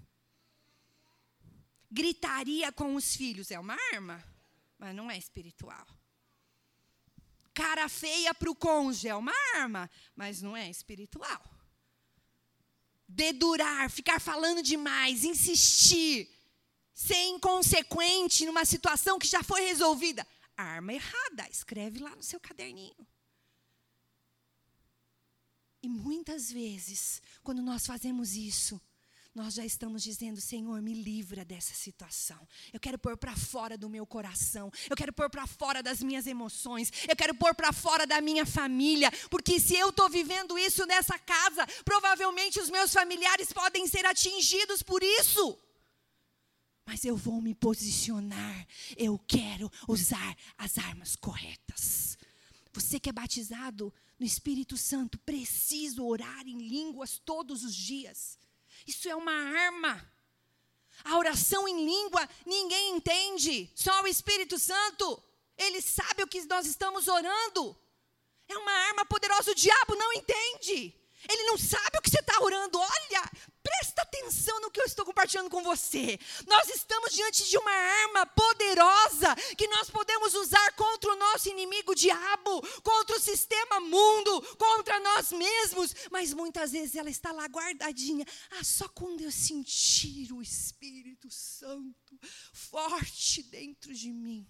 [1.92, 4.24] Gritaria com os filhos é uma arma,
[4.76, 5.86] mas não é espiritual.
[7.54, 11.44] Cara feia para o cônjuge é uma arma, mas não é espiritual.
[13.08, 16.28] Dedurar, ficar falando demais, insistir,
[16.92, 20.26] ser inconsequente numa situação que já foi resolvida.
[20.56, 23.08] Arma errada, escreve lá no seu caderninho.
[25.88, 28.78] E muitas vezes, quando nós fazemos isso,
[29.34, 32.46] nós já estamos dizendo: Senhor, me livra dessa situação.
[32.74, 34.70] Eu quero pôr para fora do meu coração.
[34.90, 36.92] Eu quero pôr para fora das minhas emoções.
[37.08, 39.10] Eu quero pôr para fora da minha família.
[39.30, 44.84] Porque se eu estou vivendo isso nessa casa, provavelmente os meus familiares podem ser atingidos
[44.84, 45.58] por isso.
[46.86, 48.68] Mas eu vou me posicionar.
[48.98, 52.18] Eu quero usar as armas corretas.
[52.74, 58.40] Você que é batizado no Espírito Santo, preciso orar em línguas todos os dias.
[58.86, 60.12] Isso é uma arma.
[61.04, 65.22] A oração em língua ninguém entende, só o Espírito Santo.
[65.58, 67.78] Ele sabe o que nós estamos orando.
[68.48, 70.94] É uma arma poderosa, o diabo não entende.
[71.30, 72.80] Ele não sabe o que você está orando.
[72.80, 73.32] Olha,
[73.64, 76.20] presta atenção no que eu estou compartilhando com você.
[76.48, 81.94] Nós estamos diante de uma arma poderosa que nós podemos usar contra o nosso inimigo
[81.94, 85.94] diabo, contra o sistema mundo, contra nós mesmos.
[86.12, 88.26] Mas muitas vezes ela está lá guardadinha.
[88.52, 92.20] Ah, só quando eu sentir o Espírito Santo
[92.54, 94.48] forte dentro de mim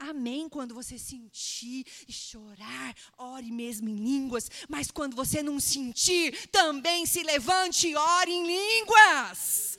[0.00, 0.48] Amém.
[0.48, 4.50] Quando você sentir e chorar, ore mesmo em línguas.
[4.66, 9.78] Mas quando você não sentir, também se levante e ore em línguas.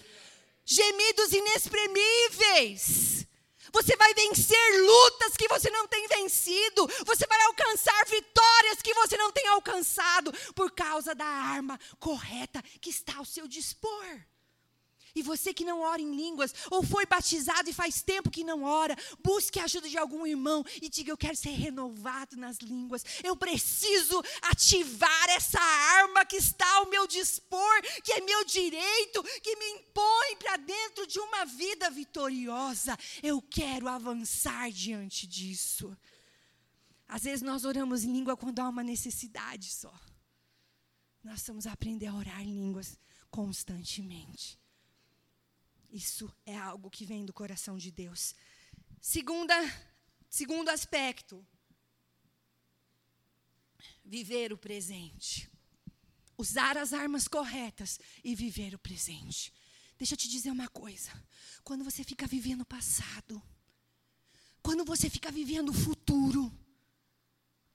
[0.64, 3.28] Gemidos inexprimíveis.
[3.74, 6.88] Você vai vencer lutas que você não tem vencido.
[7.06, 12.92] Você vai alcançar vitórias que você não tem alcançado por causa da arma correta que
[12.92, 14.31] está ao seu dispor.
[15.16, 18.64] E você que não ora em línguas, ou foi batizado e faz tempo que não
[18.64, 23.04] ora, busque a ajuda de algum irmão e diga: Eu quero ser renovado nas línguas.
[23.24, 29.56] Eu preciso ativar essa arma que está ao meu dispor, que é meu direito, que
[29.56, 32.98] me impõe para dentro de uma vida vitoriosa.
[33.22, 35.96] Eu quero avançar diante disso.
[37.08, 39.94] Às vezes nós oramos em língua quando há uma necessidade só.
[41.24, 42.98] Nós precisamos aprender a orar em línguas
[43.30, 44.61] constantemente.
[45.92, 48.34] Isso é algo que vem do coração de Deus.
[49.02, 49.54] Segunda,
[50.30, 51.46] segundo aspecto,
[54.06, 55.52] viver o presente.
[56.38, 59.54] Usar as armas corretas e viver o presente.
[59.98, 61.12] Deixa eu te dizer uma coisa.
[61.64, 63.44] Quando você fica vivendo o passado,
[64.64, 66.52] quando você fica vivendo o futuro,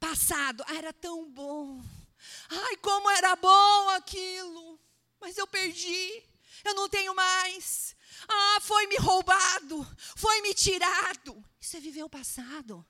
[0.00, 1.84] passado, ah, era tão bom.
[2.48, 4.80] Ai, como era bom aquilo.
[5.20, 6.24] Mas eu perdi.
[6.64, 7.94] Eu não tenho mais.
[8.28, 11.44] Ah, foi me roubado, foi me tirado.
[11.60, 12.84] Isso é viver o passado.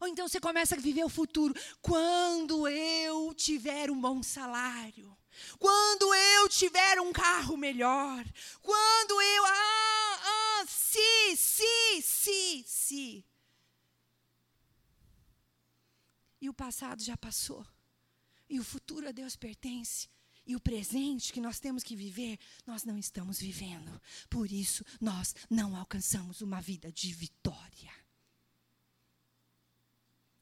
[0.00, 1.54] Ou então você começa a viver o futuro.
[1.80, 5.16] Quando eu tiver um bom salário,
[5.58, 8.24] quando eu tiver um carro melhor,
[8.60, 9.44] quando eu.
[9.46, 13.24] Ah, ah, se, se, se, se.
[16.40, 17.64] E o passado já passou.
[18.48, 20.08] E o futuro a Deus pertence.
[20.46, 24.00] E o presente que nós temos que viver, nós não estamos vivendo.
[24.28, 27.92] Por isso, nós não alcançamos uma vida de vitória.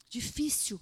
[0.09, 0.81] Difícil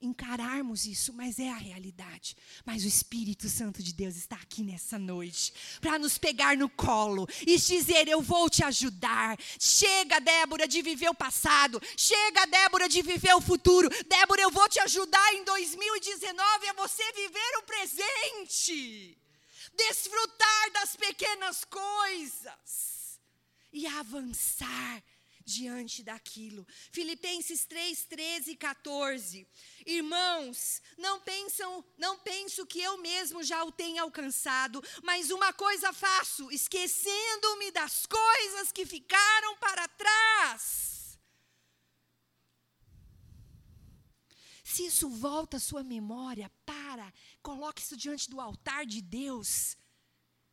[0.00, 2.36] encararmos isso, mas é a realidade.
[2.64, 7.28] Mas o Espírito Santo de Deus está aqui nessa noite para nos pegar no colo
[7.46, 9.38] e dizer: Eu vou te ajudar.
[9.58, 11.80] Chega, Débora, de viver o passado.
[11.96, 13.88] Chega, Débora, de viver o futuro.
[14.06, 19.18] Débora, eu vou te ajudar em 2019 a você viver o presente.
[19.76, 23.20] Desfrutar das pequenas coisas
[23.72, 25.02] e avançar
[25.50, 26.66] diante daquilo.
[26.92, 29.46] Filipenses 3, 13 e 14.
[29.84, 35.92] Irmãos, não pensam, não penso que eu mesmo já o tenha alcançado, mas uma coisa
[35.92, 40.90] faço, esquecendo-me das coisas que ficaram para trás.
[44.64, 49.76] Se isso volta à sua memória, para, coloque isso diante do altar de Deus.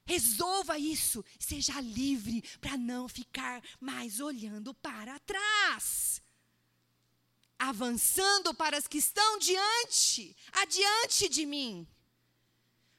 [0.08, 6.22] Resolva isso, seja livre para não ficar mais olhando para trás
[7.60, 11.88] avançando para as que estão diante, adiante de mim.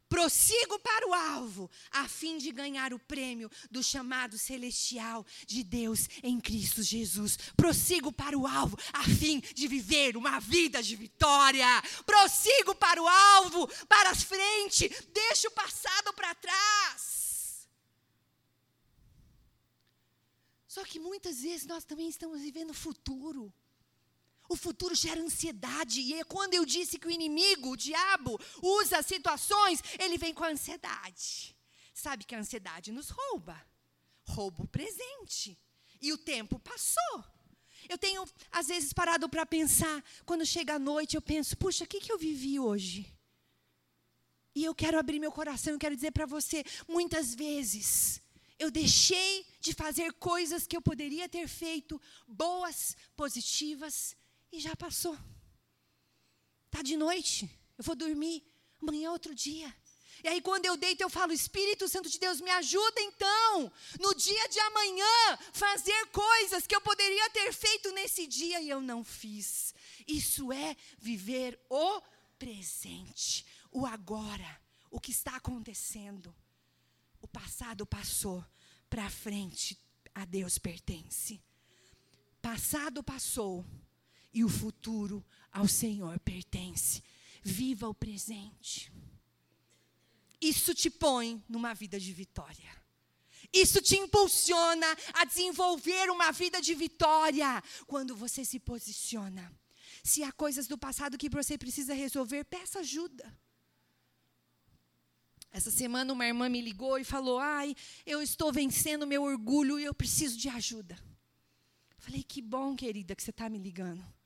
[0.09, 6.09] Prossigo para o alvo, a fim de ganhar o prêmio do chamado celestial de Deus
[6.23, 7.37] em Cristo Jesus.
[7.57, 11.67] Prossigo para o alvo, a fim de viver uma vida de vitória.
[12.07, 17.69] Prossigo para o alvo, para as frente, deixo o passado para trás.
[20.67, 23.53] Só que muitas vezes nós também estamos vivendo o futuro.
[24.49, 29.03] O futuro gera ansiedade, e é quando eu disse que o inimigo, o diabo, usa
[29.03, 31.55] situações, ele vem com a ansiedade.
[31.93, 33.61] Sabe que a ansiedade nos rouba,
[34.25, 35.59] rouba o presente,
[36.01, 37.25] e o tempo passou.
[37.89, 41.87] Eu tenho, às vezes, parado para pensar, quando chega a noite, eu penso, puxa, o
[41.87, 43.15] que, que eu vivi hoje?
[44.55, 48.21] E eu quero abrir meu coração, eu quero dizer para você, muitas vezes,
[48.59, 54.17] eu deixei de fazer coisas que eu poderia ter feito, boas, positivas,
[54.53, 55.17] e já passou.
[56.71, 58.45] Tá de noite, eu vou dormir,
[58.81, 59.75] amanhã é outro dia.
[60.23, 64.15] E aí, quando eu deito, eu falo: Espírito Santo de Deus, me ajuda então, no
[64.15, 69.05] dia de amanhã, fazer coisas que eu poderia ter feito nesse dia e eu não
[69.05, 69.75] fiz.
[70.07, 72.03] Isso é viver o
[72.39, 76.35] presente, o agora, o que está acontecendo.
[77.21, 78.45] O passado passou,
[78.91, 79.79] para frente
[80.15, 81.41] a Deus pertence.
[82.41, 83.65] Passado passou,
[84.39, 87.03] e o futuro ao Senhor pertence.
[87.43, 88.93] Viva o presente.
[90.41, 92.71] Isso te põe numa vida de vitória.
[93.53, 99.53] Isso te impulsiona a desenvolver uma vida de vitória quando você se posiciona.
[100.05, 103.37] Se há coisas do passado que você precisa resolver, peça ajuda.
[105.51, 107.75] Essa semana uma irmã me ligou e falou: "Ai,
[108.07, 110.97] eu estou vencendo meu orgulho e eu preciso de ajuda".
[111.99, 114.18] Falei: "Que bom, querida, que você está me ligando"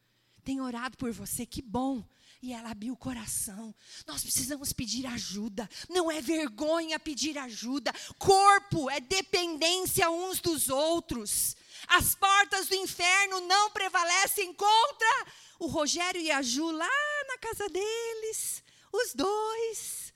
[0.44, 2.04] tem orado por você, que bom.
[2.42, 3.72] E ela abriu o coração.
[4.04, 5.70] Nós precisamos pedir ajuda.
[5.88, 7.92] Não é vergonha pedir ajuda.
[8.18, 11.56] Corpo é dependência uns dos outros.
[11.86, 15.26] As portas do inferno não prevalecem contra
[15.60, 16.88] o Rogério e a Ju lá
[17.28, 18.62] na casa deles.
[18.92, 20.12] Os dois.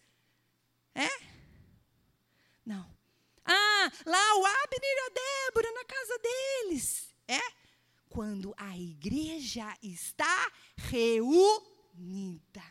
[0.96, 1.08] É?
[2.64, 2.84] Não.
[3.44, 7.14] Ah, lá o Abner e a Débora na casa deles.
[7.28, 7.65] É?
[8.08, 12.62] Quando a igreja está reunida,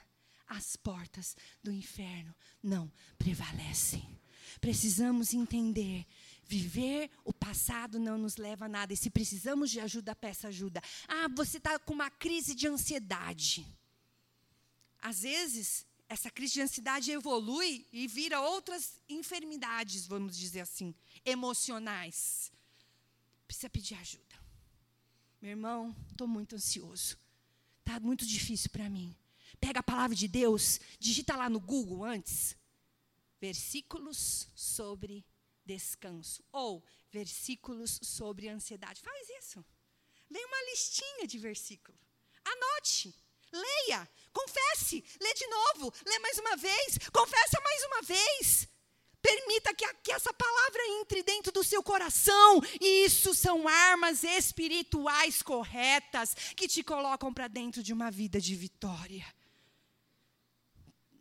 [0.47, 4.19] as portas do inferno não prevalecem.
[4.61, 6.05] Precisamos entender
[6.47, 8.93] Viver o passado não nos leva a nada.
[8.93, 10.79] E se precisamos de ajuda, peça ajuda.
[11.07, 13.65] Ah, você está com uma crise de ansiedade.
[14.99, 20.93] Às vezes, essa crise de ansiedade evolui e vira outras enfermidades, vamos dizer assim,
[21.25, 22.51] emocionais.
[23.47, 24.24] Precisa pedir ajuda.
[25.45, 27.19] Meu irmão, estou muito ansioso.
[27.81, 29.15] Está muito difícil para mim.
[29.59, 32.57] Pega a palavra de Deus, digita lá no Google antes.
[33.39, 35.23] Versículos sobre
[35.63, 36.43] descanso.
[36.51, 39.03] Ou versículos sobre ansiedade.
[39.03, 39.63] Faz isso.
[40.31, 42.01] Leia uma listinha de versículos.
[42.43, 43.13] Anote.
[43.51, 44.09] Leia.
[44.33, 45.05] Confesse.
[45.21, 45.93] Lê de novo.
[46.07, 46.97] Lê mais uma vez.
[47.13, 48.67] Confessa mais uma vez.
[49.25, 52.61] Permita que, a, que essa palavra entre dentro do seu coração.
[52.79, 58.55] E isso são armas espirituais corretas que te colocam para dentro de uma vida de
[58.55, 59.25] vitória.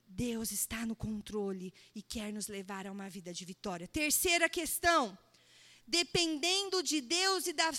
[0.06, 3.88] Deus está no controle e quer nos levar a uma vida de vitória.
[3.88, 5.16] Terceira questão:
[5.86, 7.72] dependendo de Deus e da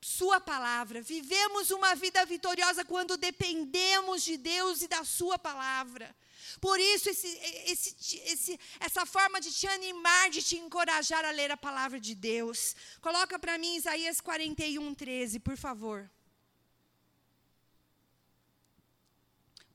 [0.00, 6.14] Sua palavra, vivemos uma vida vitoriosa quando dependemos de Deus e da Sua palavra.
[6.60, 7.26] Por isso, esse,
[7.66, 12.14] esse, esse, essa forma de te animar, de te encorajar a ler a palavra de
[12.14, 12.74] Deus.
[13.00, 16.10] Coloca para mim Isaías 41, 13, por favor.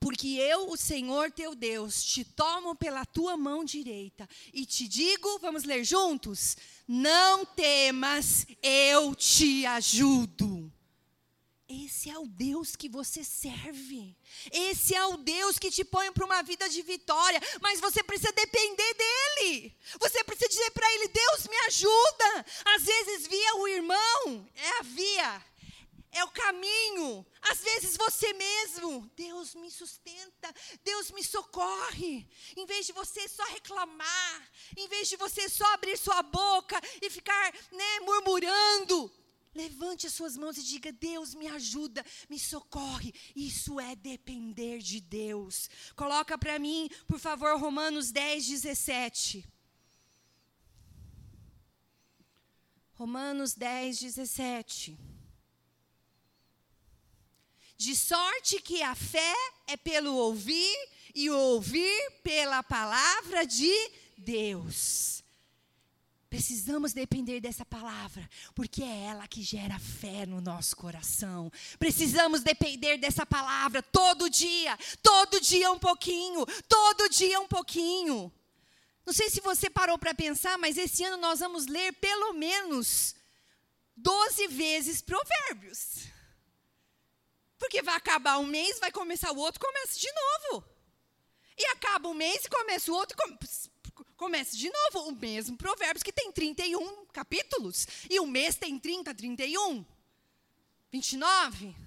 [0.04, 5.38] Porque eu, o Senhor teu Deus, te tomo pela tua mão direita e te digo,
[5.38, 6.58] vamos ler juntos?
[6.86, 10.70] Não temas, eu te ajudo.
[11.66, 14.14] Esse é o Deus que você serve.
[14.52, 17.40] Esse é o Deus que te põe para uma vida de vitória.
[17.62, 19.74] Mas você precisa depender dele.
[19.98, 22.46] Você precisa dizer para ele: Deus me ajuda.
[22.76, 25.53] Às vezes, via o irmão, é a via
[26.14, 27.26] é o caminho.
[27.42, 32.26] Às vezes você mesmo, Deus me sustenta, Deus me socorre.
[32.56, 37.10] Em vez de você só reclamar, em vez de você só abrir sua boca e
[37.10, 39.12] ficar né, murmurando,
[39.54, 43.12] levante as suas mãos e diga: Deus me ajuda, me socorre.
[43.34, 45.68] Isso é depender de Deus.
[45.96, 49.46] Coloca para mim, por favor, Romanos 10, 17.
[52.94, 55.13] Romanos 10, 17.
[57.84, 59.34] De sorte que a fé
[59.66, 60.74] é pelo ouvir
[61.14, 63.70] e ouvir pela palavra de
[64.16, 65.22] Deus.
[66.30, 71.52] Precisamos depender dessa palavra, porque é ela que gera fé no nosso coração.
[71.78, 78.32] Precisamos depender dessa palavra todo dia, todo dia um pouquinho, todo dia um pouquinho.
[79.04, 83.14] Não sei se você parou para pensar, mas esse ano nós vamos ler pelo menos
[83.94, 86.13] 12 vezes Provérbios.
[87.58, 90.64] Porque vai acabar um mês, vai começar o outro, começa de novo.
[91.56, 93.16] E acaba um mês e começa o outro,
[94.16, 95.08] começa de novo.
[95.08, 97.86] O mesmo Provérbios que tem 31 capítulos.
[98.10, 99.84] E o mês tem 30, 31,
[100.90, 101.83] 29.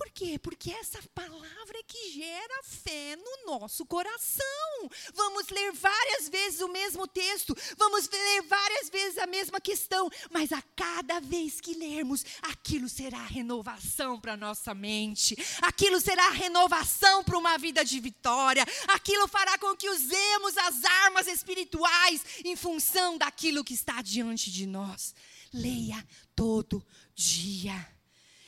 [0.00, 0.38] Por quê?
[0.38, 4.90] Porque essa palavra é que gera fé no nosso coração.
[5.12, 10.52] Vamos ler várias vezes o mesmo texto, vamos ler várias vezes a mesma questão, mas
[10.52, 17.36] a cada vez que lermos, aquilo será renovação para nossa mente, aquilo será renovação para
[17.36, 23.62] uma vida de vitória, aquilo fará com que usemos as armas espirituais em função daquilo
[23.62, 25.14] que está diante de nós.
[25.52, 26.02] Leia
[26.34, 26.82] todo
[27.14, 27.99] dia.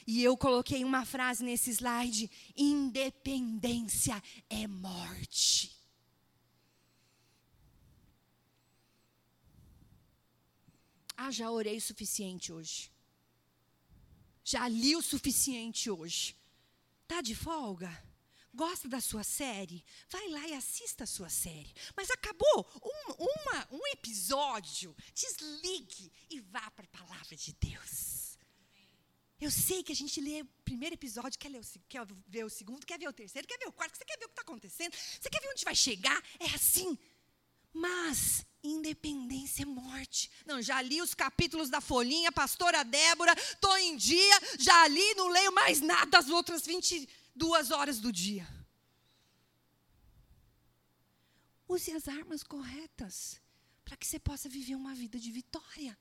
[0.06, 5.76] E eu coloquei uma frase nesse slide: independência é morte.
[11.16, 12.90] Ah, já orei o suficiente hoje.
[14.44, 16.36] Já li o suficiente hoje.
[17.06, 17.90] Tá de folga?
[18.54, 19.84] Gosta da sua série?
[20.10, 21.72] Vai lá e assista a sua série.
[21.96, 24.94] Mas acabou um, uma, um episódio.
[25.14, 28.21] Desligue e vá para a palavra de Deus.
[29.44, 32.86] Eu sei que a gente lê o primeiro episódio, quer, o, quer ver o segundo,
[32.86, 34.94] quer ver o terceiro, quer ver o quarto, você quer ver o que está acontecendo,
[34.94, 36.96] você quer ver onde vai chegar, é assim.
[37.72, 40.30] Mas independência é morte.
[40.46, 45.26] Não, já li os capítulos da folhinha, pastora Débora, estou em dia, já li, não
[45.26, 48.46] leio mais nada as outras 22 horas do dia.
[51.68, 53.40] Use as armas corretas
[53.84, 55.98] para que você possa viver uma vida de vitória.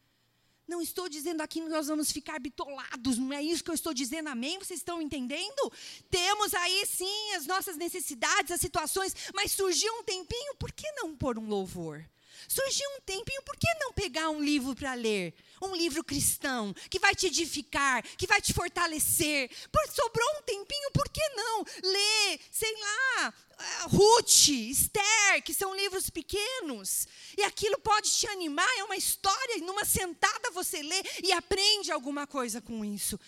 [0.68, 3.93] Não estou dizendo aqui que nós vamos ficar bitolados, não é isso que eu estou
[3.93, 4.57] dizendo, amém?
[4.59, 5.72] Vocês estão entendendo?
[6.09, 11.16] Temos aí sim as nossas necessidades, as situações, mas surgiu um tempinho, por que não
[11.16, 12.05] pôr um louvor?
[12.47, 15.33] Surgiu um tempinho, por que não pegar um livro para ler?
[15.61, 19.49] Um livro cristão, que vai te edificar, que vai te fortalecer.
[19.71, 21.63] Por, sobrou um tempinho, por que não?
[21.83, 27.07] Ler, sei lá, uh, Ruth, Esther, que são livros pequenos.
[27.37, 31.91] E aquilo pode te animar, é uma história, e numa sentada você lê e aprende
[31.91, 33.19] alguma coisa com isso.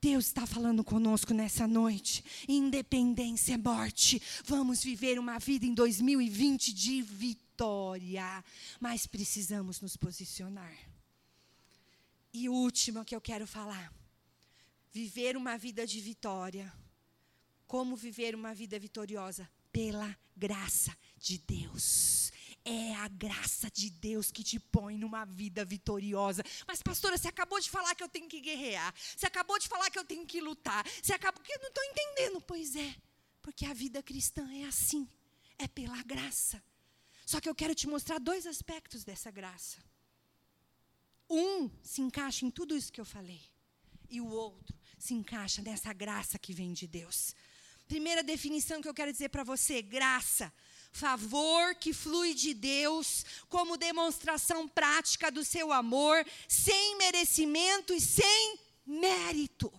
[0.00, 2.24] Deus está falando conosco nessa noite.
[2.46, 4.22] Independência é morte.
[4.44, 7.45] Vamos viver uma vida em 2020 de vitória.
[8.80, 10.76] Mas precisamos nos posicionar.
[12.32, 13.92] E o último que eu quero falar:
[14.92, 16.72] viver uma vida de vitória.
[17.66, 19.48] Como viver uma vida vitoriosa?
[19.72, 22.30] Pela graça de Deus.
[22.64, 26.42] É a graça de Deus que te põe numa vida vitoriosa.
[26.66, 28.92] Mas, pastora, você acabou de falar que eu tenho que guerrear.
[29.16, 30.84] Você acabou de falar que eu tenho que lutar.
[31.02, 32.40] Você acabou que eu não estou entendendo.
[32.40, 32.94] Pois é,
[33.40, 35.08] porque a vida cristã é assim.
[35.58, 36.62] É pela graça.
[37.26, 39.78] Só que eu quero te mostrar dois aspectos dessa graça.
[41.28, 43.42] Um se encaixa em tudo isso que eu falei.
[44.08, 47.34] E o outro se encaixa nessa graça que vem de Deus.
[47.88, 50.52] Primeira definição que eu quero dizer para você: graça
[50.96, 58.58] favor que flui de Deus como demonstração prática do seu amor, sem merecimento e sem
[58.86, 59.70] mérito.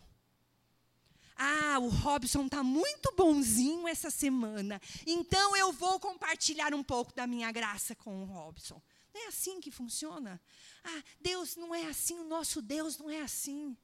[1.38, 7.27] Ah, o Robson está muito bonzinho essa semana, então eu vou compartilhar um pouco da
[7.27, 8.81] minha graça com o Robson.
[9.13, 10.41] Não é assim que funciona.
[10.83, 13.77] Ah, Deus não é assim, o nosso Deus não é assim.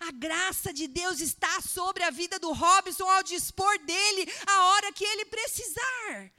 [0.00, 4.92] A graça de Deus está sobre a vida do Robson ao dispor dele a hora
[4.92, 6.32] que ele precisar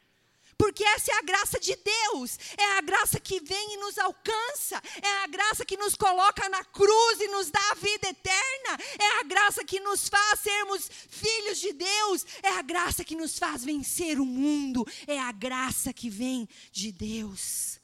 [0.60, 4.84] porque essa é a graça de Deus, é a graça que vem e nos alcança,
[5.02, 9.20] é a graça que nos coloca na cruz e nos dá a vida eterna, é
[9.22, 13.64] a graça que nos faz sermos filhos de Deus, é a graça que nos faz
[13.64, 17.80] vencer o mundo, é a graça que vem de Deus.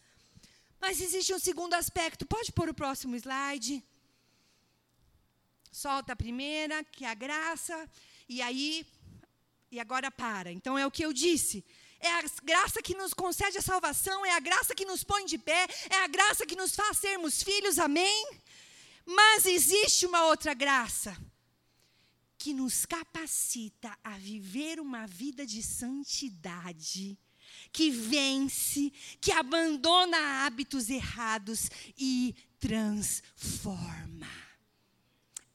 [0.78, 3.82] Mas existe um segundo aspecto, pode pôr o próximo slide.
[5.72, 7.90] Solta a primeira, que é a graça,
[8.28, 8.86] e aí,
[9.72, 10.52] e agora para.
[10.52, 11.64] Então é o que eu disse
[12.06, 15.38] é a graça que nos concede a salvação, é a graça que nos põe de
[15.38, 18.30] pé, é a graça que nos faz sermos filhos, amém?
[19.06, 21.18] Mas existe uma outra graça
[22.38, 27.18] que nos capacita a viver uma vida de santidade,
[27.72, 34.30] que vence, que abandona hábitos errados e transforma.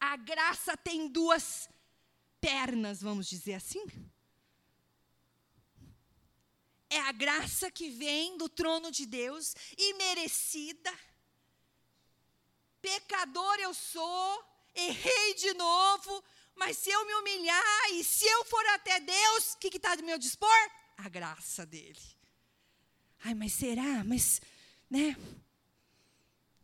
[0.01, 1.69] A graça tem duas
[2.41, 3.85] pernas, vamos dizer assim
[6.91, 10.93] é a graça que vem do trono de Deus, imerecida.
[12.83, 16.25] Pecador eu sou, errei de novo,
[16.57, 20.03] mas se eu me humilhar e se eu for até Deus, o que está de
[20.03, 20.71] meu dispor?
[20.97, 22.01] A graça dele.
[23.25, 24.03] Ai, mas será?
[24.05, 24.41] Mas,
[24.91, 25.17] né?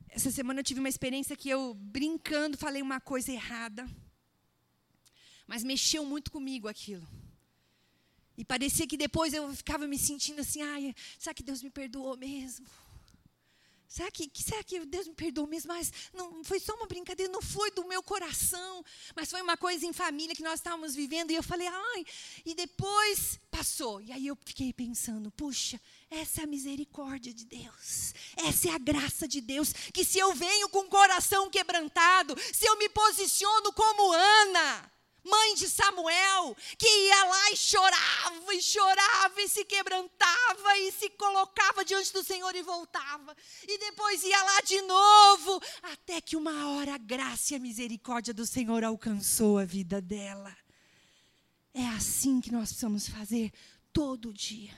[0.09, 3.89] Essa semana eu tive uma experiência que eu, brincando, falei uma coisa errada.
[5.47, 7.07] Mas mexeu muito comigo aquilo.
[8.37, 12.16] E parecia que depois eu ficava me sentindo assim, ai, será que Deus me perdoou
[12.16, 12.66] mesmo?
[13.89, 15.72] Será que, será que Deus me perdoou mesmo?
[15.72, 18.84] Mas não foi só uma brincadeira, não foi do meu coração,
[19.14, 21.30] mas foi uma coisa em família que nós estávamos vivendo.
[21.30, 22.05] E eu falei, ai,
[22.45, 24.03] e depois passou.
[24.03, 25.80] E aí eu fiquei pensando, puxa,
[26.11, 29.72] essa é a misericórdia de Deus, essa é a graça de Deus.
[29.72, 34.93] Que se eu venho com o coração quebrantado, se eu me posiciono como Ana,
[35.27, 41.11] mãe de Samuel, que ia lá e chorava e chorava e se quebrantava e se
[41.11, 43.37] colocava diante do Senhor e voltava.
[43.66, 48.33] E depois ia lá de novo, até que uma hora a graça e a misericórdia
[48.33, 50.57] do Senhor alcançou a vida dela.
[51.74, 53.53] É assim que nós precisamos fazer
[53.93, 54.77] todo dia.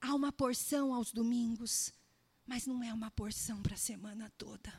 [0.00, 1.92] Há uma porção aos domingos,
[2.46, 4.72] mas não é uma porção para a semana toda.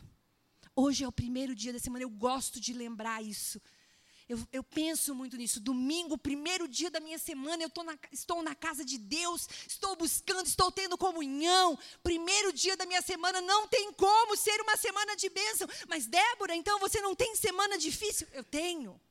[0.76, 3.62] Hoje é o primeiro dia da semana, eu gosto de lembrar isso.
[4.30, 5.60] Eu, eu, penso muito nisso.
[5.60, 10.46] Domingo, primeiro dia da minha semana, eu na, estou na casa de Deus, estou buscando,
[10.46, 11.78] estou tendo comunhão.
[12.04, 15.68] Primeiro dia da minha semana, não tem como ser uma semana de bênção.
[15.88, 18.28] Mas, Débora, então você não tem semana difícil?
[18.32, 19.02] Eu tenho.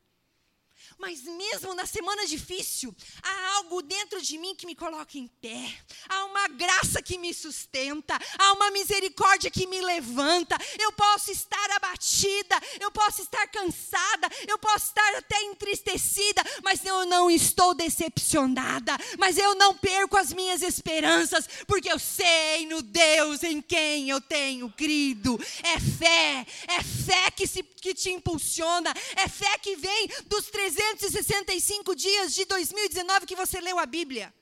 [0.99, 2.93] Mas mesmo na semana difícil,
[3.23, 5.73] há algo dentro de mim que me coloca em pé.
[6.09, 10.57] Há uma graça que me sustenta, há uma misericórdia que me levanta.
[10.77, 17.05] Eu posso estar abatida, eu posso estar cansada, eu posso estar até entristecida, mas eu
[17.05, 23.41] não estou decepcionada, mas eu não perco as minhas esperanças, porque eu sei no Deus
[23.43, 25.39] em quem eu tenho crido.
[25.63, 30.88] É fé, é fé que, se, que te impulsiona, é fé que vem dos 300
[30.97, 34.33] 365 dias de 2019 que você leu a Bíblia,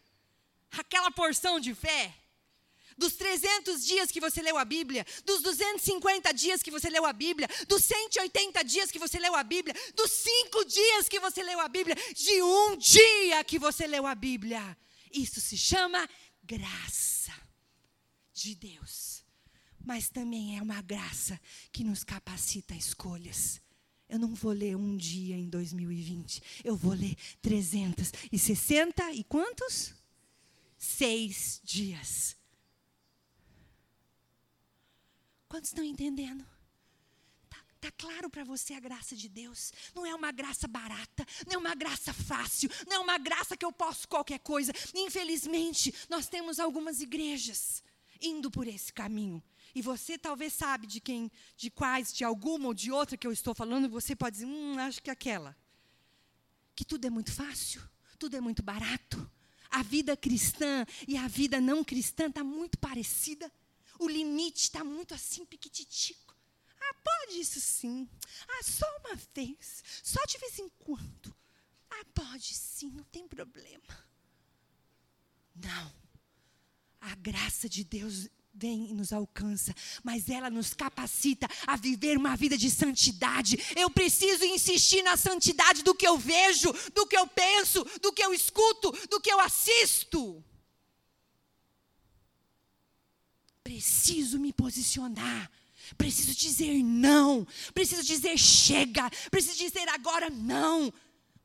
[0.72, 2.14] aquela porção de fé,
[2.98, 7.14] dos 300 dias que você leu a Bíblia, dos 250 dias que você leu a
[7.14, 11.60] Bíblia, dos 180 dias que você leu a Bíblia, dos 5 dias que você leu
[11.60, 14.78] a Bíblia, de um dia que você leu a Bíblia.
[15.14, 16.10] Isso se chama
[16.44, 17.34] graça
[18.34, 19.24] de Deus.
[19.80, 21.40] Mas também é uma graça
[21.72, 23.62] que nos capacita a escolhas.
[24.10, 26.42] Eu não vou ler um dia em 2020.
[26.64, 29.94] Eu vou ler 360 e quantos?
[30.78, 32.38] Seis dias.
[35.50, 36.46] Quantos estão entendendo?
[37.46, 39.74] Está tá claro para você a graça de Deus?
[39.94, 43.66] Não é uma graça barata, não é uma graça fácil, não é uma graça que
[43.66, 44.72] eu posso qualquer coisa.
[44.94, 47.84] Infelizmente, nós temos algumas igrejas
[48.22, 49.44] indo por esse caminho.
[49.78, 53.32] E você talvez sabe de quem, de quais, de alguma ou de outra que eu
[53.32, 55.56] estou falando, você pode dizer, hum, acho que é aquela.
[56.76, 57.80] Que tudo é muito fácil,
[58.18, 59.32] tudo é muito barato.
[59.70, 63.52] A vida cristã e a vida não cristã está muito parecida.
[64.00, 66.36] O limite está muito assim, piquititico.
[66.82, 68.10] Ah, pode isso sim.
[68.48, 69.84] Ah, só uma vez.
[70.02, 71.36] Só de vez em quando.
[71.88, 74.08] Ah, pode sim, não tem problema.
[75.54, 75.94] Não.
[77.00, 82.36] A graça de Deus vem e nos alcança, mas ela nos capacita a viver uma
[82.36, 83.58] vida de santidade.
[83.76, 88.24] Eu preciso insistir na santidade do que eu vejo, do que eu penso, do que
[88.24, 90.44] eu escuto, do que eu assisto.
[93.68, 95.52] preciso me posicionar.
[95.98, 97.46] Preciso dizer não.
[97.74, 99.10] Preciso dizer chega.
[99.30, 100.92] Preciso dizer agora não.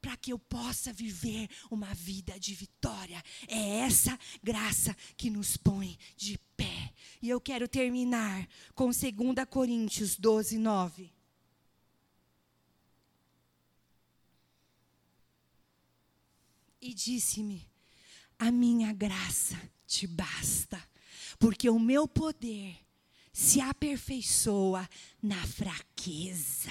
[0.00, 3.22] Para que eu possa viver uma vida de vitória.
[3.48, 6.71] É essa graça que nos põe de pé.
[7.22, 9.00] E eu quero terminar com 2
[9.48, 11.12] Coríntios 12, 9.
[16.80, 17.64] E disse-me:
[18.36, 19.56] A minha graça
[19.86, 20.82] te basta
[21.38, 22.76] porque o meu poder
[23.32, 24.88] se aperfeiçoa
[25.22, 26.70] na fraqueza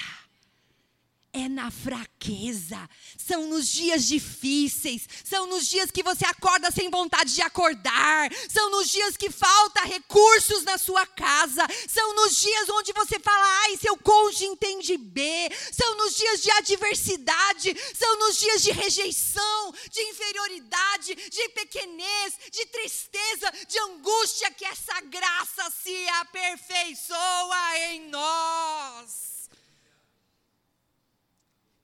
[1.33, 7.33] é na fraqueza, são nos dias difíceis, são nos dias que você acorda sem vontade
[7.33, 12.91] de acordar, são nos dias que falta recursos na sua casa, são nos dias onde
[12.91, 15.23] você fala, ai, seu cônjuge entende B,
[15.71, 22.65] são nos dias de adversidade, são nos dias de rejeição, de inferioridade, de pequenez, de
[22.65, 29.30] tristeza, de angústia, que essa graça se aperfeiçoa em nós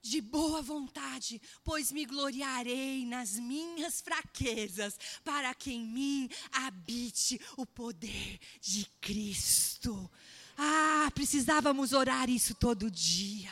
[0.07, 7.65] de boa vontade, pois me gloriarei nas minhas fraquezas, para que em mim habite o
[7.65, 10.09] poder de Cristo.
[10.57, 13.51] Ah, precisávamos orar isso todo dia.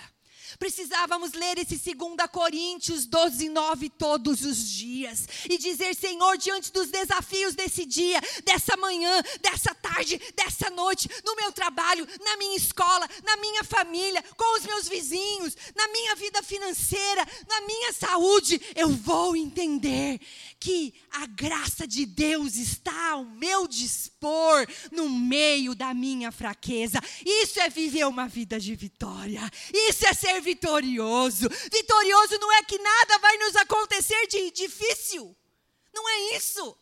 [0.57, 6.89] Precisávamos ler esse 2 Coríntios 12, 9 todos os dias e dizer: Senhor, diante dos
[6.89, 13.07] desafios desse dia, dessa manhã, dessa tarde, dessa noite, no meu trabalho, na minha escola,
[13.23, 18.89] na minha família, com os meus vizinhos, na minha vida financeira, na minha saúde, eu
[18.89, 20.19] vou entender
[20.59, 26.99] que a graça de Deus está ao meu dispor no meio da minha fraqueza.
[27.25, 29.49] Isso é viver uma vida de vitória.
[29.73, 31.49] Isso é ser vitorioso.
[31.49, 35.35] Vitorioso não é que nada vai nos acontecer de difícil.
[35.93, 36.77] Não é isso.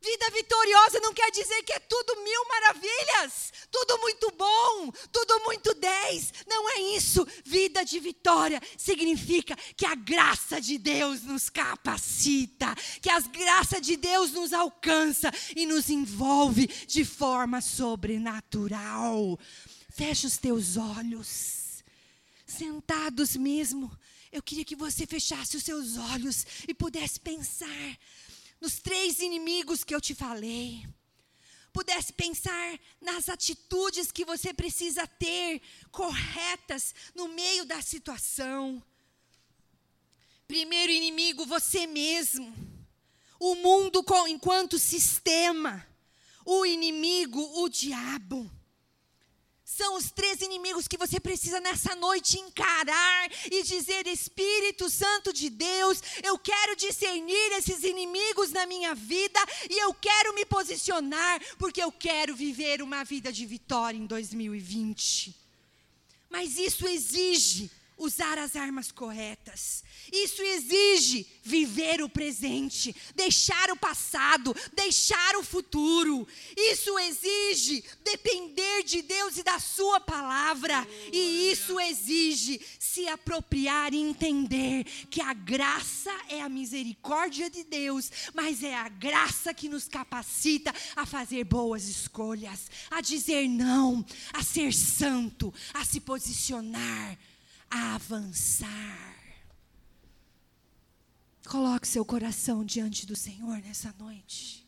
[0.00, 5.74] Vida vitoriosa não quer dizer que é tudo mil maravilhas, tudo muito bom, tudo muito
[5.74, 6.32] dez.
[6.46, 7.26] Não é isso.
[7.44, 13.96] Vida de vitória significa que a graça de Deus nos capacita, que a graça de
[13.96, 19.38] Deus nos alcança e nos envolve de forma sobrenatural.
[19.90, 21.65] Fecha os teus olhos,
[22.56, 23.90] sentados mesmo.
[24.32, 27.98] Eu queria que você fechasse os seus olhos e pudesse pensar
[28.60, 30.86] nos três inimigos que eu te falei.
[31.72, 38.82] Pudesse pensar nas atitudes que você precisa ter corretas no meio da situação.
[40.48, 42.54] Primeiro inimigo, você mesmo.
[43.38, 45.86] O mundo enquanto sistema.
[46.44, 48.50] O inimigo, o diabo.
[49.68, 55.50] São os três inimigos que você precisa nessa noite encarar e dizer: Espírito Santo de
[55.50, 61.82] Deus, eu quero discernir esses inimigos na minha vida e eu quero me posicionar, porque
[61.82, 65.34] eu quero viver uma vida de vitória em 2020.
[66.30, 69.82] Mas isso exige usar as armas corretas.
[70.12, 76.26] Isso exige viver o presente, deixar o passado, deixar o futuro.
[76.56, 80.86] Isso exige depender de Deus e da Sua palavra.
[81.12, 88.10] E isso exige se apropriar e entender que a graça é a misericórdia de Deus,
[88.34, 94.42] mas é a graça que nos capacita a fazer boas escolhas, a dizer não, a
[94.42, 97.18] ser santo, a se posicionar
[97.70, 99.16] a avançar.
[101.46, 104.64] Coloque seu coração diante do Senhor nessa noite.